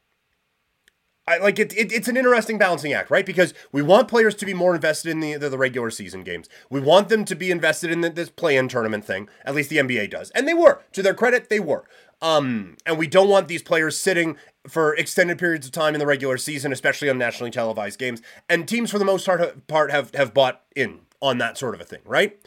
I, 1.30 1.38
like 1.38 1.60
it, 1.60 1.72
it, 1.78 1.92
it's 1.92 2.08
an 2.08 2.18
interesting 2.18 2.58
balancing 2.58 2.92
act, 2.92 3.12
right? 3.12 3.26
Because 3.26 3.54
we 3.72 3.84
want 3.84 4.08
players 4.08 4.34
to 4.34 4.48
be 4.48 4.56
more 4.56 4.74
invested 4.74 5.12
in 5.12 5.20
the, 5.20 5.36
the, 5.36 5.50
the 5.50 5.60
regular 5.60 5.92
season 5.92 6.24
games. 6.24 6.50
We 6.72 6.80
want 6.80 7.10
them 7.10 7.24
to 7.26 7.36
be 7.36 7.52
invested 7.52 7.92
in 7.92 8.02
the, 8.02 8.10
this 8.10 8.32
play-in 8.32 8.68
tournament 8.68 9.06
thing. 9.06 9.30
At 9.46 9.54
least 9.54 9.70
the 9.70 9.78
NBA 9.78 10.10
does, 10.10 10.32
and 10.32 10.48
they 10.48 10.56
were. 10.56 10.82
To 10.94 11.04
their 11.04 11.14
credit, 11.14 11.50
they 11.50 11.60
were. 11.60 11.86
Um, 12.20 12.78
and 12.84 12.98
we 12.98 13.06
don't 13.06 13.30
want 13.30 13.48
these 13.48 13.62
players 13.62 13.96
sitting 13.96 14.38
for 14.68 14.96
extended 14.96 15.38
periods 15.38 15.68
of 15.68 15.72
time 15.72 15.94
in 15.94 16.00
the 16.00 16.08
regular 16.08 16.38
season, 16.38 16.74
especially 16.74 17.12
on 17.12 17.20
nationally 17.20 17.52
televised 17.52 18.00
games. 18.00 18.24
And 18.50 18.68
teams, 18.68 18.90
for 18.90 18.98
the 18.98 19.06
most 19.06 19.26
part, 19.28 19.68
part 19.68 19.92
have 19.92 20.14
have 20.16 20.34
bought 20.34 20.64
in 20.76 21.02
on 21.22 21.38
that 21.38 21.60
sort 21.60 21.76
of 21.76 21.82
a 21.82 21.86
thing, 21.86 22.02
right? 22.06 22.40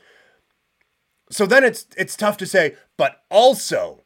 So 1.30 1.46
then 1.46 1.62
it's 1.62 1.86
it's 1.96 2.16
tough 2.16 2.36
to 2.38 2.46
say, 2.46 2.74
but 2.98 3.22
also 3.30 4.02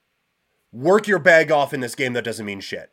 work 0.71 1.09
your 1.09 1.19
bag 1.19 1.51
off 1.51 1.73
in 1.73 1.81
this 1.81 1.95
game 1.95 2.13
that 2.13 2.25
doesn't 2.25 2.45
mean 2.45 2.61
shit 2.61 2.93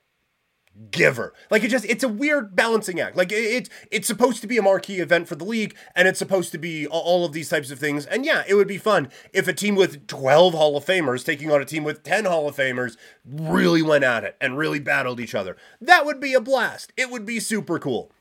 giver. 0.92 1.34
Like 1.50 1.63
it 1.63 1.70
just 1.70 1.86
it's 1.86 2.03
a 2.03 2.10
weird 2.10 2.56
balancing 2.56 3.00
act. 3.00 3.15
Like 3.15 3.32
it's 3.32 3.70
it's 3.92 4.08
supposed 4.08 4.42
to 4.42 4.48
be 4.48 4.58
a 4.58 4.62
marquee 4.62 5.00
event 5.00 5.27
for 5.27 5.36
the 5.36 5.46
league 5.46 5.75
and 5.96 6.08
it's 6.08 6.20
supposed 6.20 6.51
to 6.51 6.58
be 6.58 6.88
all 6.88 7.25
of 7.25 7.34
these 7.34 7.50
types 7.50 7.72
of 7.72 7.80
things. 7.80 8.06
And 8.06 8.25
yeah, 8.25 8.44
it 8.48 8.56
would 8.56 8.68
be 8.68 8.77
fun 8.77 9.10
if 9.34 9.48
a 9.48 9.53
team 9.53 9.75
with 9.75 10.08
12 10.08 10.53
Hall 10.53 10.77
of 10.77 10.86
Famers 10.86 11.25
taking 11.25 11.51
on 11.51 11.62
a 11.62 11.65
team 11.65 11.84
with 11.84 12.03
10 12.03 12.25
Hall 12.25 12.48
of 12.48 12.56
Famers 12.56 12.98
really 13.25 13.82
went 13.82 14.03
at 14.03 14.24
it 14.24 14.36
and 14.42 14.58
really 14.58 14.80
battled 14.80 15.20
each 15.20 15.36
other. 15.36 15.58
That 15.80 16.06
would 16.06 16.20
be 16.20 16.34
a 16.34 16.42
blast. 16.42 16.92
It 16.98 17.10
would 17.10 17.25
be 17.25 17.39
super 17.39 17.80
cool. 17.80 18.12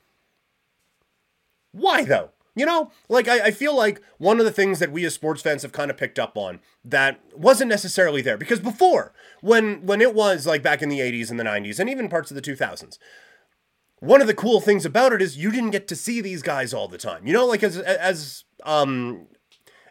Why 1.71 2.03
though? 2.03 2.31
You 2.55 2.67
know, 2.67 2.91
like 3.09 3.27
I, 3.27 3.47
I 3.47 3.51
feel 3.51 3.75
like 3.75 4.01
one 4.19 4.39
of 4.39 4.45
the 4.45 4.51
things 4.51 4.77
that 4.79 4.91
we 4.91 5.05
as 5.05 5.13
sports 5.15 5.41
fans 5.41 5.63
have 5.63 5.71
kind 5.71 5.89
of 5.89 5.97
picked 5.97 6.19
up 6.19 6.37
on 6.37 6.59
that 6.85 7.19
wasn't 7.35 7.69
necessarily 7.69 8.21
there 8.21 8.37
because 8.37 8.59
before, 8.59 9.11
when 9.41 9.85
when 9.85 10.01
it 10.01 10.13
was 10.13 10.45
like 10.45 10.61
back 10.61 10.83
in 10.83 10.89
the 10.89 10.99
80s 10.99 11.31
and 11.31 11.39
the 11.39 11.43
90s 11.43 11.79
and 11.79 11.89
even 11.89 12.09
parts 12.09 12.29
of 12.29 12.35
the 12.35 12.41
2000s, 12.41 12.99
one 13.99 14.21
of 14.21 14.27
the 14.27 14.35
cool 14.35 14.61
things 14.61 14.85
about 14.85 15.13
it 15.13 15.21
is 15.21 15.37
you 15.37 15.49
didn't 15.49 15.71
get 15.71 15.87
to 15.87 15.95
see 15.95 16.21
these 16.21 16.43
guys 16.43 16.73
all 16.73 16.87
the 16.87 16.97
time. 16.97 17.25
You 17.25 17.33
know, 17.33 17.45
like 17.45 17.63
as 17.63 17.77
as 17.79 18.43
um 18.63 19.27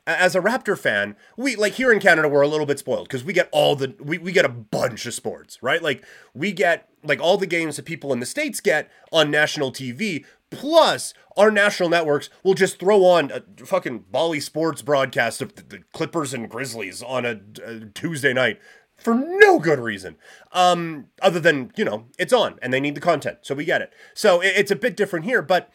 as 0.07 0.37
a 0.37 0.41
Raptor 0.41 0.79
fan, 0.79 1.17
we 1.37 1.57
like 1.57 1.75
here 1.75 1.93
in 1.93 1.99
Canada 1.99 2.29
we're 2.29 2.43
a 2.43 2.49
little 2.49 2.67
bit 2.67 2.79
spoiled 2.79 3.09
because 3.09 3.25
we 3.25 3.33
get 3.33 3.49
all 3.51 3.75
the 3.75 3.95
we, 3.99 4.19
we 4.19 4.31
get 4.31 4.45
a 4.45 4.49
bunch 4.49 5.05
of 5.07 5.15
sports, 5.15 5.61
right? 5.63 5.83
Like 5.83 6.05
we 6.35 6.53
get 6.53 6.89
like 7.03 7.21
all 7.21 7.37
the 7.37 7.47
games 7.47 7.77
that 7.77 7.85
people 7.85 8.13
in 8.13 8.21
the 8.21 8.27
states 8.27 8.61
get 8.61 8.91
on 9.11 9.31
national 9.31 9.73
TV, 9.73 10.25
Plus, 10.53 11.15
our 11.35 11.51
national 11.51 11.89
networks 11.89 12.29
will 12.43 12.53
just 12.53 12.79
throw 12.79 13.07
on 13.07 13.31
a 13.31 13.65
fucking 13.65 14.05
Bally 14.11 14.39
Sports 14.39 14.83
broadcast 14.83 15.41
of 15.41 15.55
the 15.55 15.79
Clippers 15.95 16.35
and 16.35 16.49
Grizzlies 16.49 17.03
on 17.03 17.25
a, 17.25 17.41
a 17.65 17.87
Tuesday 17.95 18.35
night 18.35 18.61
for 18.99 19.15
no 19.15 19.59
good 19.59 19.79
reason. 19.79 20.17
Um, 20.53 21.07
other 21.23 21.41
than, 21.41 21.73
you 21.75 21.87
know, 21.87 22.05
it's 22.19 22.35
on 22.35 22.59
and 22.61 22.71
they 22.71 22.81
need 22.81 22.95
the 22.95 23.01
content. 23.01 23.39
So 23.41 23.55
we 23.55 23.65
get 23.65 23.81
it. 23.81 23.95
So 24.13 24.43
it's 24.43 24.71
a 24.71 24.77
bit 24.77 24.95
different 24.95 25.25
here, 25.25 25.41
but 25.41 25.71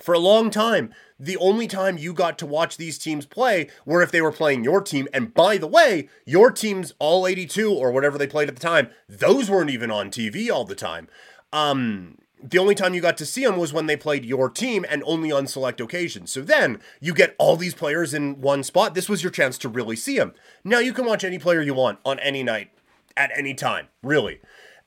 for 0.00 0.14
a 0.14 0.18
long 0.18 0.50
time, 0.50 0.92
the 1.18 1.36
only 1.36 1.66
time 1.66 1.98
you 1.98 2.12
got 2.12 2.38
to 2.38 2.46
watch 2.46 2.76
these 2.76 2.98
teams 2.98 3.26
play 3.26 3.68
were 3.84 4.02
if 4.02 4.10
they 4.10 4.22
were 4.22 4.32
playing 4.32 4.64
your 4.64 4.80
team. 4.80 5.06
And 5.12 5.34
by 5.34 5.58
the 5.58 5.66
way, 5.66 6.08
your 6.24 6.50
team's 6.50 6.94
all 6.98 7.26
82 7.26 7.72
or 7.72 7.92
whatever 7.92 8.16
they 8.16 8.26
played 8.26 8.48
at 8.48 8.54
the 8.54 8.60
time, 8.60 8.88
those 9.08 9.50
weren't 9.50 9.70
even 9.70 9.90
on 9.90 10.10
TV 10.10 10.50
all 10.50 10.64
the 10.64 10.74
time. 10.74 11.08
Um, 11.52 12.18
the 12.42 12.58
only 12.58 12.74
time 12.74 12.94
you 12.94 13.00
got 13.00 13.18
to 13.18 13.26
see 13.26 13.44
them 13.44 13.58
was 13.58 13.72
when 13.72 13.86
they 13.86 13.96
played 13.96 14.24
your 14.24 14.48
team 14.48 14.86
and 14.88 15.02
only 15.04 15.30
on 15.30 15.46
select 15.46 15.80
occasions. 15.80 16.32
So 16.32 16.40
then 16.40 16.80
you 17.00 17.12
get 17.12 17.34
all 17.38 17.56
these 17.56 17.74
players 17.74 18.14
in 18.14 18.40
one 18.40 18.62
spot. 18.62 18.94
This 18.94 19.08
was 19.08 19.22
your 19.22 19.32
chance 19.32 19.58
to 19.58 19.68
really 19.68 19.96
see 19.96 20.16
them. 20.16 20.32
Now 20.64 20.78
you 20.78 20.92
can 20.92 21.04
watch 21.04 21.24
any 21.24 21.38
player 21.38 21.60
you 21.60 21.74
want 21.74 21.98
on 22.04 22.18
any 22.20 22.42
night 22.42 22.70
at 23.16 23.30
any 23.36 23.52
time, 23.54 23.88
really. 24.02 24.40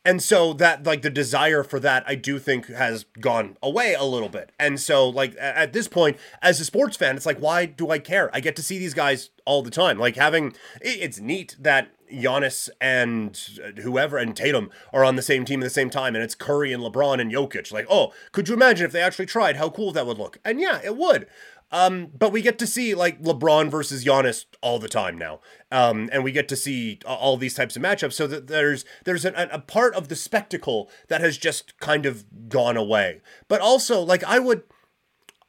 And 0.06 0.22
so 0.22 0.54
that 0.54 0.86
like 0.86 1.02
the 1.02 1.10
desire 1.10 1.63
for 1.63 1.80
that 1.80 2.04
I 2.06 2.16
do 2.16 2.39
think 2.39 2.68
has 2.68 3.06
gone 3.20 3.58
away 3.63 3.94
a 3.94 4.04
little 4.04 4.30
bit. 4.30 4.52
And 4.60 4.80
so 4.80 5.08
like 5.08 5.36
at 5.39 5.74
this 5.74 5.88
point 5.88 6.18
as 6.42 6.60
a 6.60 6.66
sports 6.66 6.98
fan 6.98 7.16
it's 7.16 7.26
like 7.26 7.39
why 7.39 7.66
do 7.66 7.89
I 7.89 8.00
care? 8.00 8.30
I 8.34 8.39
get 8.39 8.56
to 8.58 8.63
see 8.63 8.78
these 8.78 8.94
guys 8.94 9.30
all 9.46 9.62
the 9.62 9.72
time. 9.72 9.98
Like 9.98 10.16
having 10.16 10.54
it's 10.82 11.20
neat 11.20 11.56
that 11.60 11.89
Giannis 12.13 12.70
and 12.80 13.39
uh, 13.63 13.82
whoever 13.82 14.18
and 14.18 14.36
Tatum 14.36 14.70
are 14.92 15.04
on 15.04 15.16
the 15.16 15.22
same 15.22 15.46
team 15.46 15.62
at 15.62 15.63
the 15.63 15.70
same 15.70 15.89
time, 15.89 16.16
and 16.16 16.24
it's 16.24 16.36
Curry 16.36 16.72
and 16.72 16.84
LeBron 16.84 17.20
and 17.20 17.32
Jokic. 17.32 17.72
Like, 17.72 17.88
oh, 17.89 18.13
could 18.32 18.48
you 18.48 18.54
imagine 18.54 18.86
if 18.86 18.92
they 18.92 19.02
actually 19.02 19.26
tried? 19.26 19.58
How 19.58 19.70
cool 19.70 19.92
that 19.94 20.06
would 20.06 20.18
look. 20.18 20.38
And 20.46 20.60
yeah, 20.60 20.80
it 20.84 20.96
would. 20.96 21.28
Um, 21.73 22.09
but 22.17 22.31
we 22.31 22.43
get 22.43 22.59
to 22.59 22.67
see 22.67 22.93
like 22.93 23.19
LeBron 23.23 23.71
versus 23.71 24.05
Giannis 24.05 24.45
all 24.62 24.77
the 24.77 24.88
time 24.88 25.17
now, 25.17 25.39
um, 25.71 26.07
and 26.13 26.23
we 26.23 26.31
get 26.31 26.47
to 26.49 26.55
see 26.55 26.99
all 27.03 27.36
these 27.36 27.55
types 27.55 27.75
of 27.75 27.81
matchups. 27.81 28.13
So 28.13 28.27
that 28.27 28.45
there's 28.45 28.86
there's 29.05 29.25
a, 29.25 29.49
a 29.51 29.57
part 29.57 29.95
of 29.95 30.07
the 30.07 30.15
spectacle 30.15 30.88
that 31.07 31.21
has 31.21 31.36
just 31.36 31.79
kind 31.79 32.05
of 32.05 32.25
gone 32.47 32.77
away. 32.77 33.21
But 33.47 33.59
also, 33.59 33.99
like 34.01 34.23
I 34.23 34.38
would, 34.38 34.62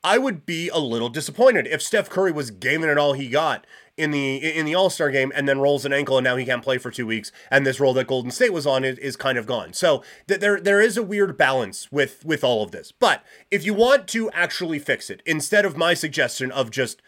I 0.05 0.19
would 0.19 0.45
be 0.45 0.69
a 0.69 0.79
little 0.79 1.09
disappointed 1.09 1.67
if 1.67 1.81
Steph 1.81 2.11
Curry 2.11 2.31
was 2.31 2.51
gaming 2.51 2.90
it 2.90 2.99
all 2.99 3.14
he 3.14 3.31
got 3.31 3.67
in 3.97 4.11
the 4.11 4.37
in 4.37 4.67
the 4.67 4.75
All 4.75 4.90
Star 4.90 5.11
game 5.11 5.33
and 5.35 5.49
then 5.49 5.61
rolls 5.61 5.87
an 5.87 5.95
ankle 5.95 6.19
and 6.19 6.25
now 6.25 6.37
he 6.37 6.45
can't 6.45 6.62
play 6.62 6.77
for 6.77 6.90
two 6.90 7.07
weeks 7.07 7.33
and 7.51 7.67
this 7.67 7.81
role 7.81 7.95
that 7.95 8.07
Golden 8.07 8.31
State 8.31 8.53
was 8.53 8.67
on 8.67 8.85
is, 8.85 8.99
is 8.99 9.17
kind 9.17 9.38
of 9.38 9.47
gone. 9.47 9.73
So 9.73 10.03
th- 10.29 10.40
there 10.40 10.61
there 10.61 10.81
is 10.81 10.99
a 10.99 11.03
weird 11.03 11.38
balance 11.38 11.90
with 11.90 12.23
with 12.23 12.45
all 12.45 12.62
of 12.62 12.71
this. 12.71 12.93
But 12.93 13.25
if 13.51 13.64
you 13.64 13.73
want 13.73 14.07
to 14.09 14.31
actually 14.33 14.79
fix 14.79 15.09
it, 15.09 15.23
instead 15.25 15.64
of 15.64 15.79
my 15.79 15.95
suggestion 15.95 16.53
of 16.53 16.71
just 16.71 17.01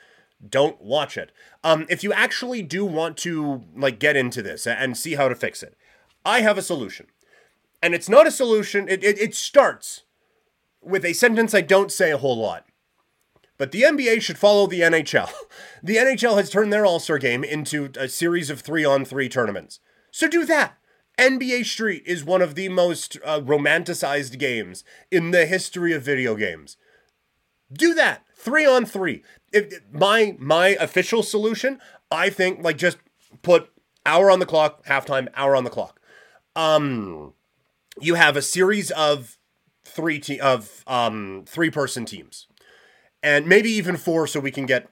don't 0.48 0.80
watch 0.80 1.18
it, 1.18 1.32
um, 1.62 1.84
if 1.90 2.02
you 2.02 2.14
actually 2.14 2.62
do 2.62 2.86
want 2.86 3.18
to 3.18 3.62
like 3.76 3.98
get 3.98 4.16
into 4.16 4.40
this 4.40 4.66
and 4.66 4.96
see 4.96 5.16
how 5.16 5.28
to 5.28 5.34
fix 5.34 5.62
it, 5.62 5.76
I 6.24 6.40
have 6.40 6.56
a 6.56 6.62
solution, 6.62 7.08
and 7.82 7.94
it's 7.94 8.08
not 8.08 8.26
a 8.26 8.30
solution. 8.30 8.88
It 8.88 9.04
it, 9.04 9.18
it 9.18 9.34
starts 9.34 10.04
with 10.80 11.04
a 11.04 11.12
sentence 11.12 11.52
I 11.52 11.60
don't 11.60 11.92
say 11.92 12.10
a 12.10 12.18
whole 12.18 12.38
lot. 12.38 12.64
But 13.58 13.72
the 13.72 13.82
NBA 13.82 14.20
should 14.20 14.38
follow 14.38 14.66
the 14.66 14.80
NHL. 14.80 15.30
The 15.82 15.96
NHL 15.96 16.36
has 16.36 16.50
turned 16.50 16.72
their 16.72 16.84
All 16.84 16.98
Star 16.98 17.18
game 17.18 17.44
into 17.44 17.90
a 17.96 18.08
series 18.08 18.50
of 18.50 18.60
three 18.60 18.84
on 18.84 19.04
three 19.04 19.28
tournaments. 19.28 19.78
So 20.10 20.26
do 20.26 20.44
that. 20.46 20.78
NBA 21.18 21.64
Street 21.64 22.02
is 22.06 22.24
one 22.24 22.42
of 22.42 22.56
the 22.56 22.68
most 22.70 23.18
uh, 23.24 23.40
romanticized 23.40 24.36
games 24.38 24.82
in 25.12 25.30
the 25.30 25.46
history 25.46 25.92
of 25.92 26.02
video 26.02 26.34
games. 26.34 26.76
Do 27.72 27.94
that. 27.94 28.24
Three 28.34 28.66
on 28.66 28.84
three. 28.84 29.22
If, 29.52 29.80
my 29.92 30.34
my 30.40 30.68
official 30.80 31.22
solution, 31.22 31.78
I 32.10 32.30
think, 32.30 32.64
like 32.64 32.78
just 32.78 32.98
put 33.42 33.70
hour 34.04 34.30
on 34.30 34.40
the 34.40 34.46
clock, 34.46 34.84
halftime, 34.86 35.28
hour 35.34 35.54
on 35.54 35.64
the 35.64 35.70
clock. 35.70 36.00
Um, 36.56 37.34
you 38.00 38.14
have 38.14 38.36
a 38.36 38.42
series 38.42 38.90
of 38.90 39.38
three 39.84 40.18
te- 40.18 40.40
of 40.40 40.82
um 40.86 41.44
three 41.46 41.70
person 41.70 42.04
teams 42.04 42.48
and 43.26 43.44
maybe 43.44 43.68
even 43.68 43.96
four 43.96 44.28
so 44.28 44.38
we 44.38 44.52
can 44.52 44.66
get 44.66 44.88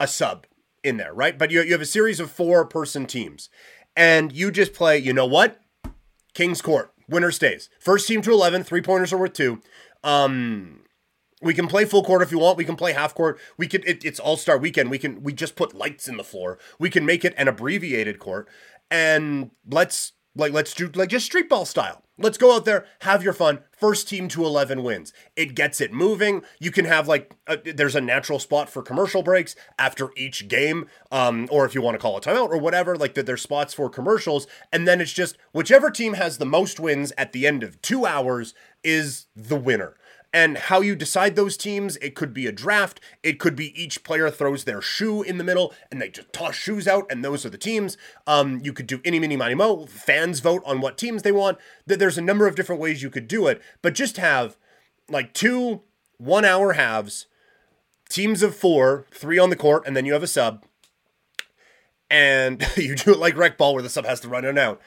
a 0.00 0.08
sub 0.08 0.46
in 0.82 0.96
there, 0.96 1.14
right? 1.14 1.38
But 1.38 1.52
you, 1.52 1.62
you 1.62 1.70
have 1.70 1.80
a 1.80 1.86
series 1.86 2.18
of 2.18 2.28
four 2.28 2.66
person 2.66 3.06
teams, 3.06 3.48
and 3.96 4.32
you 4.32 4.50
just 4.50 4.74
play, 4.74 4.98
you 4.98 5.12
know 5.12 5.26
what? 5.26 5.60
King's 6.34 6.60
Court, 6.60 6.92
winner 7.08 7.30
stays. 7.30 7.70
First 7.78 8.08
team 8.08 8.20
to 8.22 8.32
11, 8.32 8.64
three 8.64 8.82
pointers 8.82 9.12
are 9.12 9.18
worth 9.18 9.34
two. 9.34 9.62
Um, 10.02 10.80
we 11.40 11.54
can 11.54 11.68
play 11.68 11.84
full 11.84 12.02
court 12.02 12.20
if 12.20 12.32
you 12.32 12.40
want. 12.40 12.58
We 12.58 12.64
can 12.64 12.74
play 12.74 12.94
half 12.94 13.14
court. 13.14 13.38
We 13.56 13.68
can. 13.68 13.84
It, 13.86 14.04
it's 14.04 14.18
All 14.18 14.36
Star 14.36 14.58
Weekend. 14.58 14.90
We 14.90 14.98
can. 14.98 15.22
We 15.22 15.32
just 15.32 15.54
put 15.54 15.72
lights 15.72 16.08
in 16.08 16.16
the 16.16 16.24
floor. 16.24 16.58
We 16.80 16.90
can 16.90 17.06
make 17.06 17.24
it 17.24 17.32
an 17.36 17.46
abbreviated 17.46 18.18
court, 18.18 18.48
and 18.90 19.52
let's 19.70 20.14
Like 20.38 20.52
let's 20.52 20.72
do 20.72 20.88
like 20.94 21.10
just 21.10 21.26
street 21.26 21.48
ball 21.48 21.66
style. 21.66 22.02
Let's 22.16 22.38
go 22.38 22.54
out 22.54 22.64
there, 22.64 22.86
have 23.00 23.22
your 23.22 23.32
fun. 23.32 23.60
First 23.72 24.08
team 24.08 24.26
to 24.28 24.44
11 24.44 24.82
wins. 24.82 25.12
It 25.36 25.54
gets 25.54 25.80
it 25.80 25.92
moving. 25.92 26.42
You 26.58 26.70
can 26.70 26.84
have 26.84 27.06
like 27.06 27.34
a, 27.46 27.56
there's 27.56 27.94
a 27.94 28.00
natural 28.00 28.38
spot 28.38 28.68
for 28.70 28.82
commercial 28.82 29.22
breaks 29.22 29.54
after 29.78 30.10
each 30.16 30.48
game 30.48 30.86
um 31.10 31.48
or 31.50 31.66
if 31.66 31.74
you 31.74 31.82
want 31.82 31.96
to 31.96 31.98
call 31.98 32.16
a 32.16 32.20
timeout 32.20 32.50
or 32.50 32.58
whatever, 32.58 32.96
like 32.96 33.14
that 33.14 33.26
there's 33.26 33.42
spots 33.42 33.74
for 33.74 33.90
commercials 33.90 34.46
and 34.72 34.86
then 34.86 35.00
it's 35.00 35.12
just 35.12 35.36
whichever 35.52 35.90
team 35.90 36.14
has 36.14 36.38
the 36.38 36.46
most 36.46 36.78
wins 36.78 37.12
at 37.18 37.32
the 37.32 37.44
end 37.46 37.64
of 37.64 37.82
2 37.82 38.06
hours 38.06 38.54
is 38.84 39.26
the 39.34 39.56
winner 39.56 39.96
and 40.38 40.56
how 40.56 40.80
you 40.80 40.94
decide 40.94 41.34
those 41.34 41.56
teams. 41.56 41.96
It 41.96 42.14
could 42.14 42.32
be 42.32 42.46
a 42.46 42.52
draft. 42.52 43.00
It 43.24 43.40
could 43.40 43.56
be 43.56 43.80
each 43.80 44.04
player 44.04 44.30
throws 44.30 44.62
their 44.62 44.80
shoe 44.80 45.20
in 45.20 45.36
the 45.36 45.42
middle 45.42 45.74
and 45.90 46.00
they 46.00 46.10
just 46.10 46.32
toss 46.32 46.54
shoes 46.54 46.86
out, 46.86 47.06
and 47.10 47.24
those 47.24 47.44
are 47.44 47.50
the 47.50 47.58
teams. 47.58 47.96
Um, 48.24 48.60
you 48.62 48.72
could 48.72 48.86
do 48.86 49.00
any, 49.04 49.18
mini, 49.18 49.36
money, 49.36 49.56
mo. 49.56 49.86
Fans 49.86 50.38
vote 50.38 50.62
on 50.64 50.80
what 50.80 50.96
teams 50.96 51.22
they 51.22 51.32
want. 51.32 51.58
There's 51.86 52.18
a 52.18 52.22
number 52.22 52.46
of 52.46 52.54
different 52.54 52.80
ways 52.80 53.02
you 53.02 53.10
could 53.10 53.26
do 53.26 53.48
it, 53.48 53.60
but 53.82 53.96
just 53.96 54.16
have 54.18 54.56
like 55.10 55.34
two 55.34 55.82
one 56.18 56.44
hour 56.44 56.74
halves, 56.74 57.26
teams 58.08 58.40
of 58.40 58.54
four, 58.54 59.06
three 59.10 59.40
on 59.40 59.50
the 59.50 59.56
court, 59.56 59.82
and 59.88 59.96
then 59.96 60.06
you 60.06 60.12
have 60.12 60.22
a 60.22 60.28
sub. 60.28 60.64
And 62.08 62.64
you 62.76 62.94
do 62.94 63.10
it 63.10 63.18
like 63.18 63.36
rec 63.36 63.58
ball 63.58 63.74
where 63.74 63.82
the 63.82 63.88
sub 63.88 64.06
has 64.06 64.20
to 64.20 64.28
run 64.28 64.44
in 64.44 64.50
and 64.50 64.58
out 64.60 64.80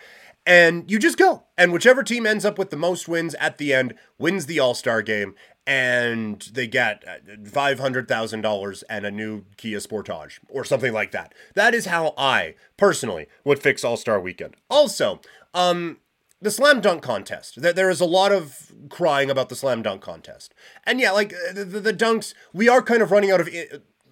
and 0.46 0.90
you 0.90 1.00
just 1.00 1.18
go. 1.18 1.44
And 1.58 1.72
whichever 1.72 2.04
team 2.04 2.26
ends 2.26 2.46
up 2.46 2.58
with 2.58 2.70
the 2.70 2.78
most 2.78 3.08
wins 3.08 3.36
at 3.36 3.58
the 3.58 3.74
end 3.74 3.96
wins 4.18 4.46
the 4.46 4.60
All 4.60 4.74
Star 4.74 5.02
game, 5.02 5.36
and 5.68 6.42
they 6.54 6.68
get 6.68 7.04
uh, 7.08 7.50
five 7.50 7.80
hundred 7.80 8.08
thousand 8.08 8.42
dollars 8.42 8.84
and 8.84 9.06
a 9.06 9.12
new 9.12 9.46
Kia 9.58 9.80
Sportage 9.80 10.40
or 10.50 10.64
something 10.64 10.94
like 10.94 11.12
that. 11.12 11.34
That 11.56 11.74
is 11.74 11.86
how 11.86 12.14
I 12.18 12.56
personally 12.78 13.28
would 13.44 13.60
fix 13.60 13.84
All 13.84 13.98
Star 13.98 14.20
Weekend. 14.20 14.56
Also, 14.70 15.22
um, 15.54 15.98
the 16.42 16.52
slam 16.52 16.82
dunk 16.82 17.04
contest. 17.04 17.62
There 17.62 17.90
is 17.90 18.02
a 18.02 18.06
lot 18.06 18.32
of 18.32 18.72
crying 18.90 19.30
about 19.30 19.50
the 19.50 19.56
slam 19.56 19.84
dunk 19.84 20.02
contest, 20.02 20.54
and 20.86 21.00
yeah, 21.00 21.12
like 21.12 21.34
uh, 21.34 21.54
the, 21.54 21.66
the, 21.66 21.80
the 21.80 21.94
dunks, 21.94 22.34
we 22.52 22.68
are 22.68 22.82
kind 22.82 23.04
of 23.04 23.12
running 23.12 23.32
out 23.32 23.42
of 23.42 23.50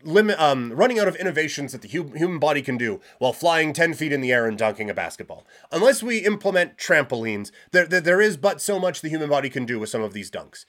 limit 0.03 0.39
um, 0.39 0.71
running 0.73 0.99
out 0.99 1.07
of 1.07 1.15
innovations 1.15 1.71
that 1.71 1.81
the 1.81 1.87
hu- 1.87 2.15
human 2.15 2.39
body 2.39 2.61
can 2.61 2.77
do 2.77 2.99
while 3.17 3.33
flying 3.33 3.73
10 3.73 3.93
feet 3.93 4.11
in 4.11 4.21
the 4.21 4.31
air 4.31 4.45
and 4.45 4.57
dunking 4.57 4.89
a 4.89 4.93
basketball. 4.93 5.45
Unless 5.71 6.03
we 6.03 6.19
implement 6.19 6.77
trampolines, 6.77 7.51
there, 7.71 7.85
there, 7.85 8.01
there 8.01 8.21
is 8.21 8.37
but 8.37 8.61
so 8.61 8.79
much 8.79 9.01
the 9.01 9.09
human 9.09 9.29
body 9.29 9.49
can 9.49 9.65
do 9.65 9.79
with 9.79 9.89
some 9.89 10.01
of 10.01 10.13
these 10.13 10.31
dunks. 10.31 10.65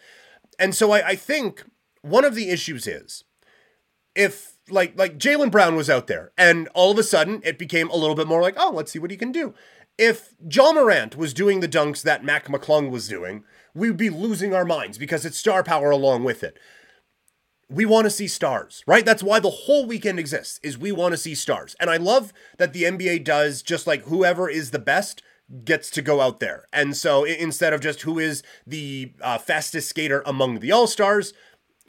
And 0.59 0.75
so 0.75 0.93
I, 0.93 1.09
I 1.09 1.17
think 1.17 1.65
one 2.03 2.25
of 2.25 2.35
the 2.35 2.51
issues 2.51 2.87
is 2.87 3.25
if 4.15 4.57
like 4.69 4.97
like 4.99 5.19
Jaylen 5.19 5.51
Brown 5.51 5.77
was 5.77 5.91
out 5.91 6.07
there 6.07 6.33
and 6.37 6.69
all 6.75 6.91
of 6.93 6.99
a 6.99 7.03
sudden 7.03 7.41
it 7.45 7.59
became 7.59 7.89
a 7.91 7.97
little 7.97 8.17
bit 8.17 8.27
more 8.27 8.43
like, 8.43 8.55
oh, 8.59 8.73
let's 8.75 8.93
see 8.93 8.99
what 8.99 9.11
he 9.11 9.17
can 9.17 9.33
do. 9.33 9.55
If 9.99 10.35
Ja 10.51 10.73
Morant 10.73 11.17
was 11.17 11.35
doing 11.35 11.61
the 11.61 11.69
dunks 11.69 12.03
that 12.03 12.25
Mac 12.25 12.47
McClung 12.47 12.91
was 12.91 13.07
doing, 13.07 13.45
we'd 13.75 13.97
be 13.97 14.09
losing 14.09 14.55
our 14.55 14.65
minds 14.65 14.97
because 14.97 15.25
it's 15.25 15.39
star 15.39 15.63
power 15.63 15.91
along 15.91 16.25
with 16.25 16.43
it 16.43 16.59
we 17.71 17.87
want 17.87 18.05
to 18.05 18.11
see 18.11 18.27
stars, 18.27 18.83
right? 18.87 19.05
That's 19.05 19.23
why 19.23 19.39
the 19.39 19.51
whole 19.51 19.87
weekend 19.87 20.19
exists 20.19 20.59
is 20.63 20.77
we 20.77 20.91
want 20.91 21.13
to 21.13 21.17
see 21.17 21.35
stars. 21.35 21.77
And 21.79 21.89
I 21.89 21.97
love 21.97 22.33
that 22.59 22.73
the 22.73 22.83
NBA 22.83 23.25
does 23.25 23.63
just 23.63 23.87
like 23.87 24.03
whoever 24.03 24.51
is 24.51 24.73
the 24.73 24.79
best 24.81 25.23
gets 25.65 25.89
to 25.91 26.03
go 26.03 26.21
out 26.21 26.41
there. 26.41 26.67
And 26.73 26.97
so 26.97 27.25
instead 27.25 27.73
of 27.73 27.81
just 27.81 28.03
who 28.03 28.19
is 28.19 28.43
the 28.67 29.13
uh, 29.21 29.39
fastest 29.39 29.89
skater 29.89 30.23
among 30.27 30.59
the 30.59 30.73
All-Stars, 30.73 31.33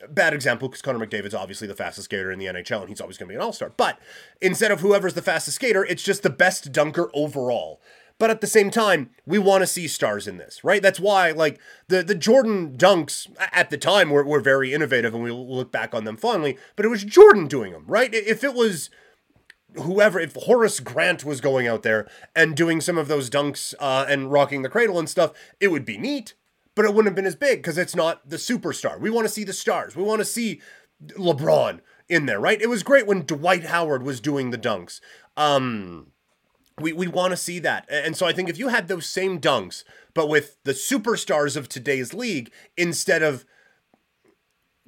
bad 0.09 0.33
example 0.33 0.67
because 0.67 0.81
Connor 0.81 1.05
McDavid's 1.05 1.33
obviously 1.33 1.67
the 1.67 1.75
fastest 1.75 2.05
skater 2.05 2.31
in 2.31 2.39
the 2.39 2.45
NHL 2.45 2.81
and 2.81 2.89
he's 2.89 3.01
always 3.01 3.17
going 3.17 3.27
to 3.27 3.33
be 3.33 3.35
an 3.35 3.41
all-star. 3.41 3.71
But 3.75 3.99
instead 4.41 4.71
of 4.71 4.79
whoever's 4.79 5.13
the 5.13 5.21
fastest 5.21 5.55
skater, 5.55 5.83
it's 5.85 6.03
just 6.03 6.23
the 6.23 6.29
best 6.29 6.71
dunker 6.71 7.09
overall. 7.13 7.81
But 8.17 8.29
at 8.29 8.41
the 8.41 8.47
same 8.47 8.69
time, 8.69 9.09
we 9.25 9.39
want 9.39 9.61
to 9.61 9.67
see 9.67 9.87
stars 9.87 10.27
in 10.27 10.37
this, 10.37 10.63
right? 10.63 10.81
That's 10.81 10.99
why, 10.99 11.31
like, 11.31 11.59
the, 11.87 12.03
the 12.03 12.15
Jordan 12.15 12.77
dunks 12.77 13.27
at 13.51 13.69
the 13.69 13.77
time 13.77 14.09
were, 14.09 14.23
were 14.23 14.39
very 14.39 14.73
innovative 14.73 15.13
and 15.13 15.23
we 15.23 15.31
look 15.31 15.71
back 15.71 15.95
on 15.95 16.03
them 16.03 16.17
fondly, 16.17 16.57
but 16.75 16.85
it 16.85 16.89
was 16.89 17.03
Jordan 17.03 17.47
doing 17.47 17.71
them, 17.73 17.85
right? 17.87 18.13
If 18.13 18.43
it 18.43 18.53
was 18.53 18.89
whoever, 19.75 20.19
if 20.19 20.35
Horace 20.35 20.79
Grant 20.79 21.23
was 21.23 21.41
going 21.41 21.67
out 21.67 21.83
there 21.83 22.07
and 22.35 22.55
doing 22.55 22.81
some 22.81 22.97
of 22.97 23.07
those 23.07 23.29
dunks 23.29 23.73
uh, 23.79 24.05
and 24.07 24.31
rocking 24.31 24.61
the 24.61 24.69
cradle 24.69 24.99
and 24.99 25.09
stuff, 25.09 25.31
it 25.59 25.69
would 25.69 25.85
be 25.85 25.97
neat, 25.97 26.35
but 26.75 26.85
it 26.85 26.89
wouldn't 26.89 27.07
have 27.07 27.15
been 27.15 27.25
as 27.25 27.35
big 27.35 27.59
because 27.59 27.77
it's 27.77 27.95
not 27.95 28.29
the 28.29 28.37
superstar. 28.37 28.99
We 28.99 29.09
want 29.09 29.25
to 29.25 29.33
see 29.33 29.43
the 29.43 29.53
stars. 29.53 29.95
We 29.95 30.03
want 30.03 30.19
to 30.19 30.25
see 30.25 30.61
LeBron 31.17 31.79
in 32.07 32.25
there, 32.25 32.39
right? 32.39 32.61
It 32.61 32.69
was 32.69 32.83
great 32.83 33.07
when 33.07 33.25
Dwight 33.25 33.65
Howard 33.65 34.03
was 34.03 34.19
doing 34.19 34.51
the 34.51 34.57
dunks. 34.57 34.99
Um, 35.37 36.10
we, 36.81 36.93
we 36.93 37.07
want 37.07 37.31
to 37.31 37.37
see 37.37 37.59
that. 37.59 37.87
And 37.89 38.15
so 38.15 38.25
I 38.25 38.33
think 38.33 38.49
if 38.49 38.57
you 38.57 38.69
had 38.69 38.87
those 38.87 39.05
same 39.05 39.39
dunks, 39.39 39.83
but 40.13 40.27
with 40.27 40.57
the 40.63 40.73
superstars 40.73 41.55
of 41.55 41.69
today's 41.69 42.13
league 42.13 42.51
instead 42.77 43.23
of 43.23 43.45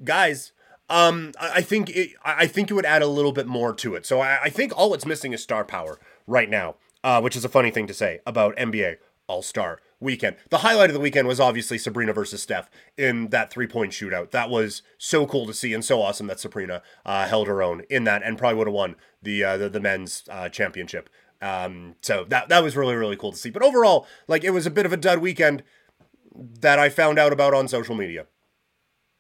guys, 0.04 0.52
um, 0.90 1.32
I 1.40 1.62
think 1.62 1.90
it, 1.90 2.12
I 2.24 2.46
think 2.48 2.70
it 2.70 2.74
would 2.74 2.86
add 2.86 3.02
a 3.02 3.08
little 3.08 3.32
bit 3.32 3.48
more 3.48 3.74
to 3.76 3.96
it. 3.96 4.06
So 4.06 4.20
I, 4.20 4.44
I 4.44 4.50
think 4.50 4.78
all 4.78 4.94
it's 4.94 5.06
missing 5.06 5.34
is 5.34 5.42
star 5.42 5.64
power 5.64 6.00
right 6.28 6.50
now, 6.50 6.76
uh, 7.04 7.22
which 7.22 7.36
is 7.36 7.46
a 7.46 7.50
funny 7.50 7.72
thing 7.72 7.88
to 7.88 7.94
say 7.94 8.20
about 8.26 8.56
NBA 8.58 8.98
All 9.28 9.42
Star 9.42 9.80
weekend. 10.00 10.36
The 10.50 10.60
highlight 10.60 10.90
of 10.90 10.94
the 10.94 11.00
weekend 11.00 11.28
was 11.28 11.40
obviously 11.40 11.78
Sabrina 11.78 12.14
versus 12.14 12.44
Steph 12.44 12.70
in 12.98 13.30
that 13.30 13.50
three 13.50 13.68
point 13.68 13.94
shootout. 13.94 14.32
That 14.32 14.50
was 14.50 14.82
so 14.98 15.26
cool 15.26 15.48
to 15.48 15.54
see 15.54 15.74
and 15.74 15.84
so 15.84 16.02
awesome 16.02 16.28
that 16.28 16.40
Sabrina 16.40 16.84
uh, 17.06 17.28
held 17.28 17.48
her 17.48 17.64
own 17.64 17.84
in 17.90 18.04
that 18.04 18.22
and 18.24 18.38
probably 18.38 18.58
would 18.58 18.68
have 18.68 18.74
won 18.74 18.96
the, 19.22 19.44
uh, 19.44 19.58
the 19.58 19.70
the 19.70 19.80
men's 19.80 20.24
uh, 20.30 20.50
championship 20.50 21.10
um, 21.44 21.96
so 22.02 22.26
that 22.30 22.50
that 22.50 22.64
was 22.64 22.76
really 22.78 22.96
really 22.96 23.18
cool 23.18 23.32
to 23.32 23.38
see. 23.38 23.50
But 23.50 23.64
overall, 23.64 24.08
like 24.28 24.44
it 24.44 24.52
was 24.52 24.66
a 24.66 24.72
bit 24.72 24.86
of 24.86 24.94
a 24.94 24.98
dud 24.98 25.20
weekend 25.20 25.64
that 26.36 26.80
I 26.80 26.90
found 26.90 27.20
out 27.20 27.34
about 27.34 27.54
on 27.54 27.68
social 27.68 27.96
media. 27.96 28.26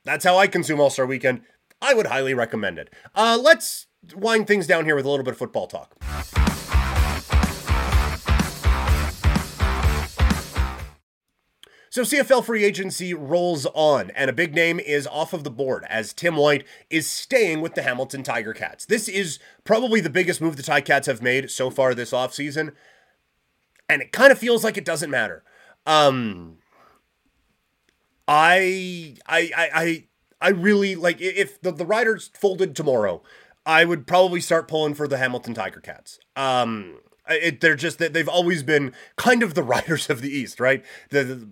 That's 0.03 0.25
how 0.25 0.37
I 0.37 0.47
consume 0.47 0.79
All 0.79 0.89
Star 0.89 1.05
Weekend. 1.05 1.41
I 1.81 1.93
would 1.93 2.07
highly 2.07 2.33
recommend 2.33 2.79
it. 2.79 2.89
Uh, 3.13 3.37
let's 3.41 3.87
wind 4.15 4.47
things 4.47 4.67
down 4.67 4.85
here 4.85 4.95
with 4.95 5.05
a 5.05 5.09
little 5.09 5.25
bit 5.25 5.33
of 5.33 5.37
football 5.37 5.67
talk. 5.67 5.95
So 11.93 12.01
CFL 12.01 12.43
free 12.43 12.63
agency 12.63 13.13
rolls 13.13 13.67
on, 13.67 14.09
and 14.15 14.27
a 14.27 14.33
big 14.33 14.55
name 14.55 14.79
is 14.79 15.05
off 15.05 15.31
of 15.31 15.43
the 15.43 15.51
board 15.51 15.85
as 15.87 16.11
Tim 16.11 16.37
White 16.37 16.65
is 16.89 17.05
staying 17.05 17.61
with 17.61 17.75
the 17.75 17.83
Hamilton 17.83 18.23
Tiger 18.23 18.51
Cats. 18.51 18.83
This 18.83 19.07
is 19.07 19.37
probably 19.63 20.01
the 20.01 20.09
biggest 20.09 20.41
move 20.41 20.57
the 20.57 20.63
Tiger 20.63 20.87
Cats 20.87 21.05
have 21.05 21.21
made 21.21 21.51
so 21.51 21.69
far 21.69 21.93
this 21.93 22.09
offseason, 22.09 22.73
and 23.87 24.01
it 24.01 24.11
kind 24.11 24.31
of 24.31 24.39
feels 24.39 24.63
like 24.63 24.75
it 24.75 24.85
doesn't 24.85 25.11
matter. 25.11 25.43
Um, 25.85 26.57
I, 28.27 29.15
I, 29.27 29.51
I, 29.55 29.69
I, 29.75 30.07
I 30.41 30.49
really 30.49 30.95
like 30.95 31.21
if 31.21 31.61
the, 31.61 31.71
the 31.71 31.85
Riders 31.85 32.31
folded 32.33 32.75
tomorrow, 32.75 33.21
I 33.67 33.85
would 33.85 34.07
probably 34.07 34.41
start 34.41 34.67
pulling 34.67 34.95
for 34.95 35.07
the 35.07 35.19
Hamilton 35.19 35.53
Tiger 35.53 35.79
Cats. 35.79 36.17
Um, 36.35 36.97
it, 37.29 37.61
they're 37.61 37.75
just 37.75 37.99
that 37.99 38.13
they've 38.13 38.27
always 38.27 38.63
been 38.63 38.93
kind 39.15 39.43
of 39.43 39.53
the 39.53 39.63
riders 39.73 40.09
of 40.09 40.21
the 40.21 40.29
East, 40.29 40.59
right? 40.59 40.83
The, 41.09 41.23
the, 41.23 41.47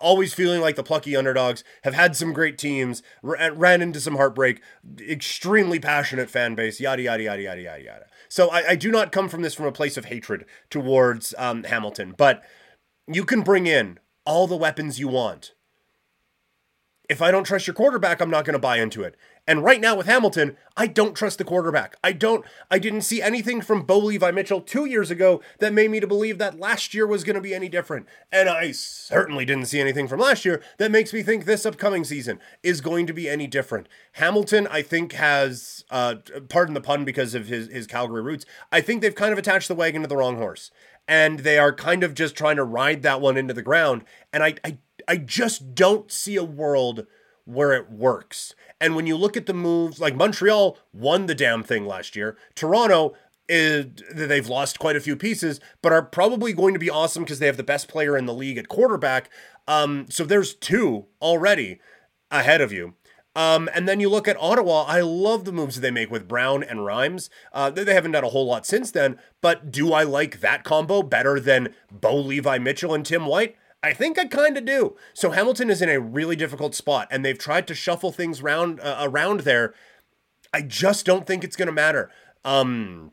always 0.00 0.34
feeling 0.34 0.60
like 0.60 0.76
the 0.76 0.82
plucky 0.82 1.16
underdogs 1.16 1.64
have 1.82 1.94
had 1.94 2.16
some 2.16 2.32
great 2.32 2.58
teams, 2.58 3.02
ran 3.22 3.82
into 3.82 4.00
some 4.00 4.16
heartbreak, 4.16 4.60
extremely 5.00 5.78
passionate 5.78 6.30
fan 6.30 6.54
base, 6.54 6.80
yada 6.80 7.02
yada 7.02 7.22
yada 7.22 7.42
yada 7.42 7.62
yada 7.62 7.82
yada. 7.82 8.06
So 8.28 8.50
I, 8.50 8.70
I 8.70 8.76
do 8.76 8.90
not 8.90 9.12
come 9.12 9.28
from 9.28 9.42
this 9.42 9.54
from 9.54 9.66
a 9.66 9.72
place 9.72 9.96
of 9.96 10.06
hatred 10.06 10.44
towards 10.70 11.34
um, 11.38 11.64
Hamilton, 11.64 12.14
but 12.16 12.42
you 13.06 13.24
can 13.24 13.42
bring 13.42 13.66
in 13.66 13.98
all 14.24 14.46
the 14.46 14.56
weapons 14.56 14.98
you 14.98 15.08
want. 15.08 15.52
If 17.08 17.20
I 17.20 17.30
don't 17.30 17.44
trust 17.44 17.66
your 17.66 17.74
quarterback, 17.74 18.20
I'm 18.20 18.30
not 18.30 18.44
going 18.44 18.54
to 18.54 18.58
buy 18.58 18.78
into 18.78 19.02
it. 19.02 19.14
And 19.46 19.62
right 19.62 19.80
now 19.80 19.94
with 19.94 20.06
Hamilton, 20.06 20.56
I 20.74 20.86
don't 20.86 21.14
trust 21.14 21.36
the 21.36 21.44
quarterback. 21.44 21.96
I 22.02 22.12
don't 22.12 22.44
I 22.70 22.78
didn't 22.78 23.02
see 23.02 23.20
anything 23.20 23.60
from 23.60 23.82
Bo 23.82 23.98
Levi 23.98 24.30
Mitchell 24.30 24.62
2 24.62 24.86
years 24.86 25.10
ago 25.10 25.42
that 25.58 25.74
made 25.74 25.90
me 25.90 26.00
to 26.00 26.06
believe 26.06 26.38
that 26.38 26.58
last 26.58 26.94
year 26.94 27.06
was 27.06 27.24
going 27.24 27.34
to 27.34 27.42
be 27.42 27.54
any 27.54 27.68
different. 27.68 28.06
And 28.32 28.48
I 28.48 28.72
certainly 28.72 29.44
didn't 29.44 29.66
see 29.66 29.80
anything 29.80 30.08
from 30.08 30.20
last 30.20 30.46
year 30.46 30.62
that 30.78 30.90
makes 30.90 31.12
me 31.12 31.22
think 31.22 31.44
this 31.44 31.66
upcoming 31.66 32.04
season 32.04 32.40
is 32.62 32.80
going 32.80 33.06
to 33.06 33.12
be 33.12 33.28
any 33.28 33.46
different. 33.46 33.86
Hamilton 34.12 34.66
I 34.70 34.80
think 34.80 35.12
has 35.12 35.84
uh 35.90 36.16
pardon 36.48 36.72
the 36.72 36.80
pun 36.80 37.04
because 37.04 37.34
of 37.34 37.48
his 37.48 37.68
his 37.68 37.86
Calgary 37.86 38.22
roots. 38.22 38.46
I 38.72 38.80
think 38.80 39.02
they've 39.02 39.14
kind 39.14 39.32
of 39.32 39.38
attached 39.38 39.68
the 39.68 39.74
wagon 39.74 40.02
to 40.02 40.08
the 40.08 40.16
wrong 40.16 40.36
horse. 40.36 40.70
And 41.06 41.40
they 41.40 41.58
are 41.58 41.74
kind 41.74 42.02
of 42.02 42.14
just 42.14 42.34
trying 42.34 42.56
to 42.56 42.64
ride 42.64 43.02
that 43.02 43.20
one 43.20 43.36
into 43.36 43.52
the 43.52 43.62
ground 43.62 44.04
and 44.32 44.42
I 44.42 44.54
I 44.64 44.78
I 45.06 45.16
just 45.16 45.74
don't 45.74 46.10
see 46.10 46.36
a 46.36 46.44
world 46.44 47.06
where 47.44 47.72
it 47.72 47.90
works. 47.90 48.54
And 48.80 48.96
when 48.96 49.06
you 49.06 49.16
look 49.16 49.36
at 49.36 49.46
the 49.46 49.54
moves, 49.54 50.00
like 50.00 50.16
Montreal 50.16 50.78
won 50.92 51.26
the 51.26 51.34
damn 51.34 51.62
thing 51.62 51.86
last 51.86 52.16
year, 52.16 52.36
Toronto 52.54 53.14
is 53.48 53.86
they've 54.14 54.48
lost 54.48 54.78
quite 54.78 54.96
a 54.96 55.00
few 55.00 55.16
pieces, 55.16 55.60
but 55.82 55.92
are 55.92 56.02
probably 56.02 56.52
going 56.52 56.72
to 56.74 56.80
be 56.80 56.90
awesome 56.90 57.24
because 57.24 57.38
they 57.38 57.46
have 57.46 57.58
the 57.58 57.62
best 57.62 57.88
player 57.88 58.16
in 58.16 58.26
the 58.26 58.34
league 58.34 58.56
at 58.56 58.68
quarterback. 58.68 59.30
Um, 59.68 60.06
so 60.08 60.24
there's 60.24 60.54
two 60.54 61.06
already 61.20 61.80
ahead 62.30 62.60
of 62.60 62.72
you. 62.72 62.94
Um, 63.36 63.68
and 63.74 63.88
then 63.88 63.98
you 63.98 64.08
look 64.08 64.28
at 64.28 64.40
Ottawa. 64.40 64.84
I 64.84 65.00
love 65.00 65.44
the 65.44 65.52
moves 65.52 65.80
they 65.80 65.90
make 65.90 66.10
with 66.10 66.28
Brown 66.28 66.62
and 66.62 66.84
Rhymes. 66.84 67.30
Uh, 67.52 67.68
they 67.68 67.92
haven't 67.92 68.12
done 68.12 68.24
a 68.24 68.28
whole 68.28 68.46
lot 68.46 68.64
since 68.64 68.92
then, 68.92 69.18
but 69.40 69.72
do 69.72 69.92
I 69.92 70.04
like 70.04 70.40
that 70.40 70.62
combo 70.62 71.02
better 71.02 71.40
than 71.40 71.74
Bo 71.90 72.16
Levi 72.16 72.58
Mitchell 72.58 72.94
and 72.94 73.04
Tim 73.04 73.26
White? 73.26 73.56
I 73.84 73.92
think 73.92 74.18
I 74.18 74.24
kind 74.24 74.56
of 74.56 74.64
do. 74.64 74.96
So 75.12 75.30
Hamilton 75.30 75.68
is 75.68 75.82
in 75.82 75.90
a 75.90 76.00
really 76.00 76.36
difficult 76.36 76.74
spot, 76.74 77.06
and 77.10 77.22
they've 77.22 77.38
tried 77.38 77.66
to 77.68 77.74
shuffle 77.74 78.12
things 78.12 78.42
round 78.42 78.80
uh, 78.80 78.96
around 79.02 79.40
there. 79.40 79.74
I 80.54 80.62
just 80.62 81.04
don't 81.04 81.26
think 81.26 81.44
it's 81.44 81.56
going 81.56 81.66
to 81.66 81.72
matter. 81.72 82.10
Um, 82.46 83.12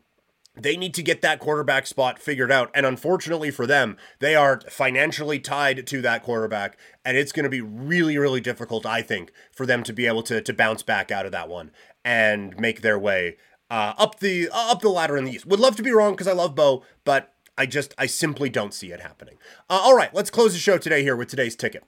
they 0.55 0.77
need 0.77 0.93
to 0.93 1.03
get 1.03 1.21
that 1.21 1.39
quarterback 1.39 1.87
spot 1.87 2.19
figured 2.19 2.51
out. 2.51 2.71
And 2.73 2.85
unfortunately 2.85 3.51
for 3.51 3.67
them, 3.67 3.97
they 4.19 4.35
are 4.35 4.61
financially 4.69 5.39
tied 5.39 5.87
to 5.87 6.01
that 6.01 6.23
quarterback. 6.23 6.77
And 7.03 7.17
it's 7.17 7.31
going 7.31 7.43
to 7.43 7.49
be 7.49 7.61
really, 7.61 8.17
really 8.17 8.41
difficult, 8.41 8.85
I 8.85 9.01
think, 9.01 9.31
for 9.51 9.65
them 9.65 9.83
to 9.83 9.93
be 9.93 10.07
able 10.07 10.23
to, 10.23 10.41
to 10.41 10.53
bounce 10.53 10.83
back 10.83 11.11
out 11.11 11.25
of 11.25 11.31
that 11.31 11.49
one 11.49 11.71
and 12.05 12.57
make 12.59 12.81
their 12.81 12.99
way 12.99 13.37
uh, 13.69 13.93
up 13.97 14.19
the 14.19 14.49
uh, 14.49 14.71
up 14.71 14.81
the 14.81 14.89
ladder 14.89 15.17
in 15.17 15.25
the 15.25 15.31
East. 15.31 15.45
Would 15.45 15.59
love 15.59 15.75
to 15.77 15.83
be 15.83 15.91
wrong 15.91 16.11
because 16.13 16.27
I 16.27 16.33
love 16.33 16.55
Bo, 16.55 16.83
but 17.05 17.33
I 17.57 17.65
just 17.65 17.93
I 17.97 18.05
simply 18.05 18.49
don't 18.49 18.73
see 18.73 18.91
it 18.91 19.01
happening. 19.01 19.37
Uh, 19.69 19.79
all 19.83 19.95
right, 19.95 20.13
let's 20.13 20.29
close 20.29 20.53
the 20.53 20.59
show 20.59 20.77
today 20.77 21.03
here 21.03 21.15
with 21.15 21.27
today's 21.29 21.55
ticket. 21.55 21.83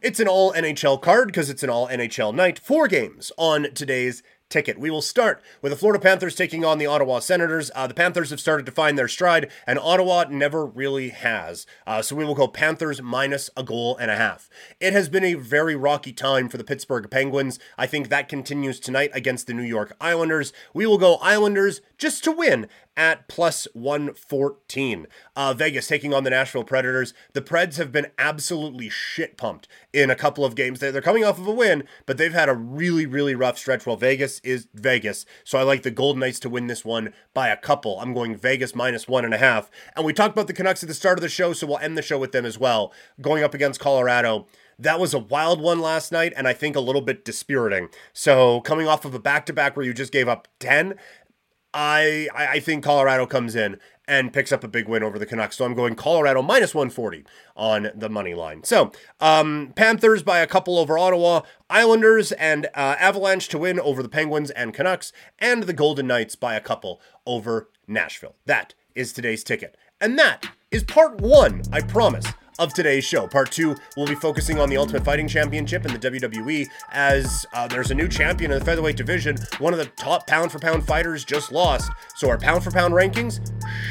It's 0.00 0.20
an 0.20 0.28
all 0.28 0.52
NHL 0.52 1.02
card 1.02 1.28
because 1.28 1.50
it's 1.50 1.64
an 1.64 1.70
all 1.70 1.88
NHL 1.88 2.32
night. 2.34 2.58
Four 2.58 2.86
games 2.86 3.32
on 3.36 3.74
today's 3.74 4.22
ticket. 4.48 4.78
We 4.78 4.90
will 4.90 5.02
start 5.02 5.42
with 5.60 5.72
the 5.72 5.76
Florida 5.76 6.02
Panthers 6.02 6.34
taking 6.34 6.64
on 6.64 6.78
the 6.78 6.86
Ottawa 6.86 7.18
Senators. 7.18 7.70
Uh, 7.74 7.86
the 7.86 7.94
Panthers 7.94 8.30
have 8.30 8.40
started 8.40 8.66
to 8.66 8.72
find 8.72 8.98
their 8.98 9.08
stride, 9.08 9.50
and 9.66 9.78
Ottawa 9.78 10.24
never 10.30 10.64
really 10.64 11.10
has. 11.10 11.66
Uh, 11.86 12.02
so 12.02 12.16
we 12.16 12.24
will 12.24 12.34
go 12.34 12.48
Panthers 12.48 13.02
minus 13.02 13.50
a 13.56 13.62
goal 13.62 13.96
and 13.96 14.10
a 14.10 14.16
half. 14.16 14.48
It 14.80 14.92
has 14.92 15.08
been 15.08 15.24
a 15.24 15.34
very 15.34 15.76
rocky 15.76 16.12
time 16.12 16.48
for 16.48 16.56
the 16.56 16.64
Pittsburgh 16.64 17.10
Penguins. 17.10 17.58
I 17.76 17.86
think 17.86 18.08
that 18.08 18.28
continues 18.28 18.80
tonight 18.80 19.10
against 19.12 19.46
the 19.46 19.54
New 19.54 19.62
York 19.62 19.96
Islanders. 20.00 20.52
We 20.72 20.86
will 20.86 20.98
go 20.98 21.16
Islanders 21.16 21.80
just 21.98 22.24
to 22.24 22.32
win 22.32 22.68
at 22.96 23.28
plus 23.28 23.68
114. 23.74 25.06
Uh, 25.36 25.54
Vegas 25.54 25.86
taking 25.86 26.14
on 26.14 26.24
the 26.24 26.30
Nashville 26.30 26.64
Predators. 26.64 27.12
The 27.32 27.42
Preds 27.42 27.76
have 27.76 27.92
been 27.92 28.08
absolutely 28.18 28.88
shit 28.88 29.36
pumped 29.36 29.68
in 29.92 30.10
a 30.10 30.16
couple 30.16 30.44
of 30.44 30.54
games. 30.54 30.80
They're 30.80 31.00
coming 31.00 31.24
off 31.24 31.38
of 31.38 31.46
a 31.46 31.52
win, 31.52 31.84
but 32.06 32.16
they've 32.16 32.32
had 32.32 32.48
a 32.48 32.54
really, 32.54 33.06
really 33.06 33.34
rough 33.34 33.58
stretch. 33.58 33.86
Well, 33.86 33.96
Vegas 33.96 34.40
is 34.40 34.68
Vegas. 34.74 35.26
So 35.44 35.58
I 35.58 35.62
like 35.62 35.82
the 35.82 35.90
Golden 35.90 36.20
Knights 36.20 36.40
to 36.40 36.48
win 36.48 36.68
this 36.68 36.84
one 36.84 37.12
by 37.34 37.48
a 37.48 37.56
couple. 37.56 38.00
I'm 38.00 38.14
going 38.14 38.36
Vegas 38.36 38.74
minus 38.74 39.06
one 39.06 39.24
and 39.24 39.34
a 39.34 39.38
half. 39.38 39.70
And 39.94 40.04
we 40.04 40.12
talked 40.12 40.34
about 40.34 40.46
the 40.46 40.52
Canucks 40.52 40.82
at 40.82 40.88
the 40.88 40.94
start 40.94 41.18
of 41.18 41.22
the 41.22 41.28
show, 41.28 41.52
so 41.52 41.66
we'll 41.66 41.78
end 41.78 41.98
the 41.98 42.02
show 42.02 42.18
with 42.18 42.32
them 42.32 42.46
as 42.46 42.58
well. 42.58 42.92
Going 43.20 43.42
up 43.42 43.54
against 43.54 43.80
Colorado. 43.80 44.46
That 44.80 45.00
was 45.00 45.12
a 45.12 45.18
wild 45.18 45.60
one 45.60 45.80
last 45.80 46.12
night, 46.12 46.32
and 46.36 46.46
I 46.46 46.52
think 46.52 46.76
a 46.76 46.80
little 46.80 47.00
bit 47.00 47.24
dispiriting. 47.24 47.88
So, 48.12 48.60
coming 48.60 48.86
off 48.86 49.04
of 49.04 49.12
a 49.12 49.18
back 49.18 49.44
to 49.46 49.52
back 49.52 49.76
where 49.76 49.84
you 49.84 49.92
just 49.92 50.12
gave 50.12 50.28
up 50.28 50.46
10, 50.60 50.94
I, 51.74 52.28
I 52.34 52.60
think 52.60 52.84
Colorado 52.84 53.26
comes 53.26 53.54
in 53.54 53.78
and 54.06 54.32
picks 54.32 54.52
up 54.52 54.64
a 54.64 54.68
big 54.68 54.88
win 54.88 55.02
over 55.02 55.18
the 55.18 55.26
Canucks. 55.26 55.56
So 55.56 55.64
I'm 55.66 55.74
going 55.74 55.94
Colorado 55.94 56.40
minus 56.40 56.74
140 56.74 57.24
on 57.54 57.90
the 57.94 58.08
money 58.08 58.34
line. 58.34 58.64
So 58.64 58.90
um, 59.20 59.72
Panthers 59.76 60.22
by 60.22 60.38
a 60.38 60.46
couple 60.46 60.78
over 60.78 60.98
Ottawa, 60.98 61.42
Islanders 61.68 62.32
and 62.32 62.66
uh, 62.74 62.96
Avalanche 62.98 63.48
to 63.48 63.58
win 63.58 63.78
over 63.78 64.02
the 64.02 64.08
Penguins 64.08 64.50
and 64.50 64.72
Canucks, 64.72 65.12
and 65.38 65.64
the 65.64 65.74
Golden 65.74 66.06
Knights 66.06 66.36
by 66.36 66.54
a 66.54 66.60
couple 66.60 67.00
over 67.26 67.68
Nashville. 67.86 68.36
That 68.46 68.74
is 68.94 69.12
today's 69.12 69.44
ticket. 69.44 69.76
And 70.00 70.18
that 70.18 70.48
is 70.70 70.84
part 70.84 71.20
one, 71.20 71.62
I 71.70 71.82
promise, 71.82 72.26
of 72.58 72.74
today's 72.74 73.04
show. 73.04 73.26
Part 73.26 73.50
two, 73.50 73.76
we'll 73.96 74.06
be 74.06 74.14
focusing 74.14 74.58
on 74.58 74.68
the 74.68 74.76
Ultimate 74.76 75.04
Fighting 75.04 75.28
Championship 75.28 75.84
in 75.86 75.92
the 75.92 75.98
WWE 75.98 76.68
as 76.92 77.46
uh, 77.52 77.68
there's 77.68 77.90
a 77.90 77.94
new 77.94 78.08
champion 78.08 78.50
in 78.50 78.58
the 78.58 78.64
featherweight 78.64 78.96
division. 78.96 79.36
One 79.58 79.72
of 79.72 79.78
the 79.78 79.86
top 79.86 80.26
pound 80.26 80.52
for 80.52 80.58
pound 80.58 80.86
fighters 80.86 81.24
just 81.24 81.52
lost. 81.52 81.90
So 82.16 82.28
our 82.28 82.38
pound 82.38 82.64
for 82.64 82.70
pound 82.70 82.94
rankings 82.94 83.40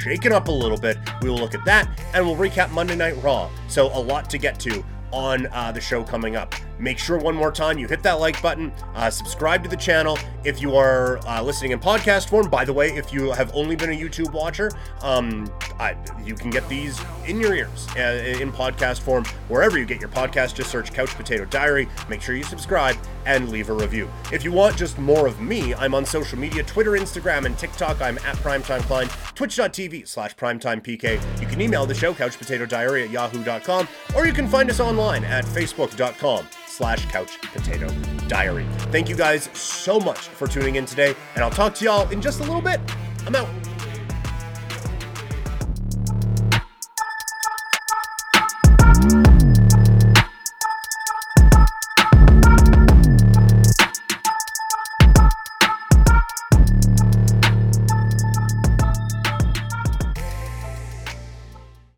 shaken 0.02 0.32
up 0.32 0.48
a 0.48 0.52
little 0.52 0.78
bit. 0.78 0.98
We 1.22 1.30
will 1.30 1.38
look 1.38 1.56
at 1.56 1.66
that 1.66 1.88
and 2.14 2.26
we'll 2.26 2.36
recap 2.36 2.72
Monday 2.72 2.96
Night 2.96 3.22
Raw. 3.24 3.50
So 3.68 3.88
a 3.88 4.00
lot 4.00 4.30
to 4.32 4.38
get 4.38 4.60
to 4.62 4.84
on 5.12 5.48
uh, 5.48 5.72
the 5.72 5.82
show 5.82 6.04
coming 6.04 6.36
up. 6.36 6.54
Make 6.80 6.98
sure 7.00 7.18
one 7.18 7.36
more 7.36 7.52
time 7.52 7.78
you 7.78 7.88
hit 7.88 8.04
that 8.04 8.20
like 8.20 8.42
button, 8.42 8.72
uh, 8.96 9.10
subscribe 9.10 9.64
to 9.64 9.70
the 9.70 9.78
channel 9.78 10.18
if 10.44 10.62
you 10.62 10.76
are 10.76 11.18
uh, 11.28 11.42
listening 11.42 11.72
in 11.72 11.80
podcast 11.80 12.30
form. 12.30 12.50
By 12.50 12.66
the 12.66 12.74
way, 12.74 12.90
if 12.96 13.12
you 13.12 13.32
have 13.32 13.52
only 13.56 13.76
been 13.76 13.90
a 13.90 13.94
YouTube 13.94 14.32
watcher, 14.32 14.72
um, 15.02 15.52
I, 15.80 15.96
you 16.24 16.36
can 16.36 16.50
get 16.50 16.68
these 16.70 17.00
in 17.26 17.40
your 17.40 17.54
ears 17.54 17.88
uh, 17.96 18.36
in 18.40 18.52
podcast 18.52 19.00
form 19.00 19.26
wherever 19.48 19.78
you 19.78 19.86
get 19.86 20.00
your 20.00 20.10
podcast. 20.10 20.56
Just 20.56 20.72
search 20.72 20.94
Couch 20.94 21.10
Potato 21.10 21.46
Diary. 21.46 21.88
Make 22.10 22.22
sure 22.22 22.36
you 22.36 22.44
subscribe 22.44 22.96
and 23.26 23.50
leave 23.50 23.70
a 23.70 23.74
review. 23.74 24.10
If 24.32 24.44
you 24.44 24.52
want 24.52 24.78
just 24.78 24.98
more 24.98 25.28
of 25.28 25.42
me, 25.42 25.74
I'm 25.74 25.94
on 25.94 26.06
social 26.06 26.38
media 26.40 26.64
Twitter, 26.64 26.92
Instagram, 26.92 27.46
and 27.46 27.58
TikTok. 27.58 28.02
I'm 28.02 28.18
at 28.20 28.36
Primetime 28.38 28.82
Klein, 28.82 29.08
twitch.tv 29.36 30.08
slash 30.08 30.36
primetimepk. 30.36 31.42
You 31.42 31.48
can 31.48 31.62
email 31.62 31.86
the 31.86 31.96
show, 31.96 32.14
couchpotatodiary 32.14 33.06
at 33.06 33.12
yahoo.com, 33.12 33.88
or 34.16 34.26
you 34.26 34.34
can 34.34 34.48
find 34.48 34.70
us 34.70 34.80
online 34.80 35.24
at 35.24 35.44
facebook.com 35.46 36.48
slash 36.78 37.08
couch 37.08 37.42
potato 37.42 37.90
diary. 38.28 38.66
Thank 38.92 39.10
you 39.10 39.16
guys 39.16 39.50
so 39.54 40.00
much 40.00 40.20
for 40.20 40.48
tuning 40.48 40.76
in 40.76 40.86
today, 40.86 41.16
and 41.34 41.44
I'll 41.44 41.50
talk 41.50 41.74
to 41.76 41.86
y'all 41.86 42.08
in 42.12 42.22
just 42.22 42.40
a 42.40 42.44
little 42.44 42.62
bit. 42.62 42.80
I'm 43.26 43.36
out. 43.36 43.77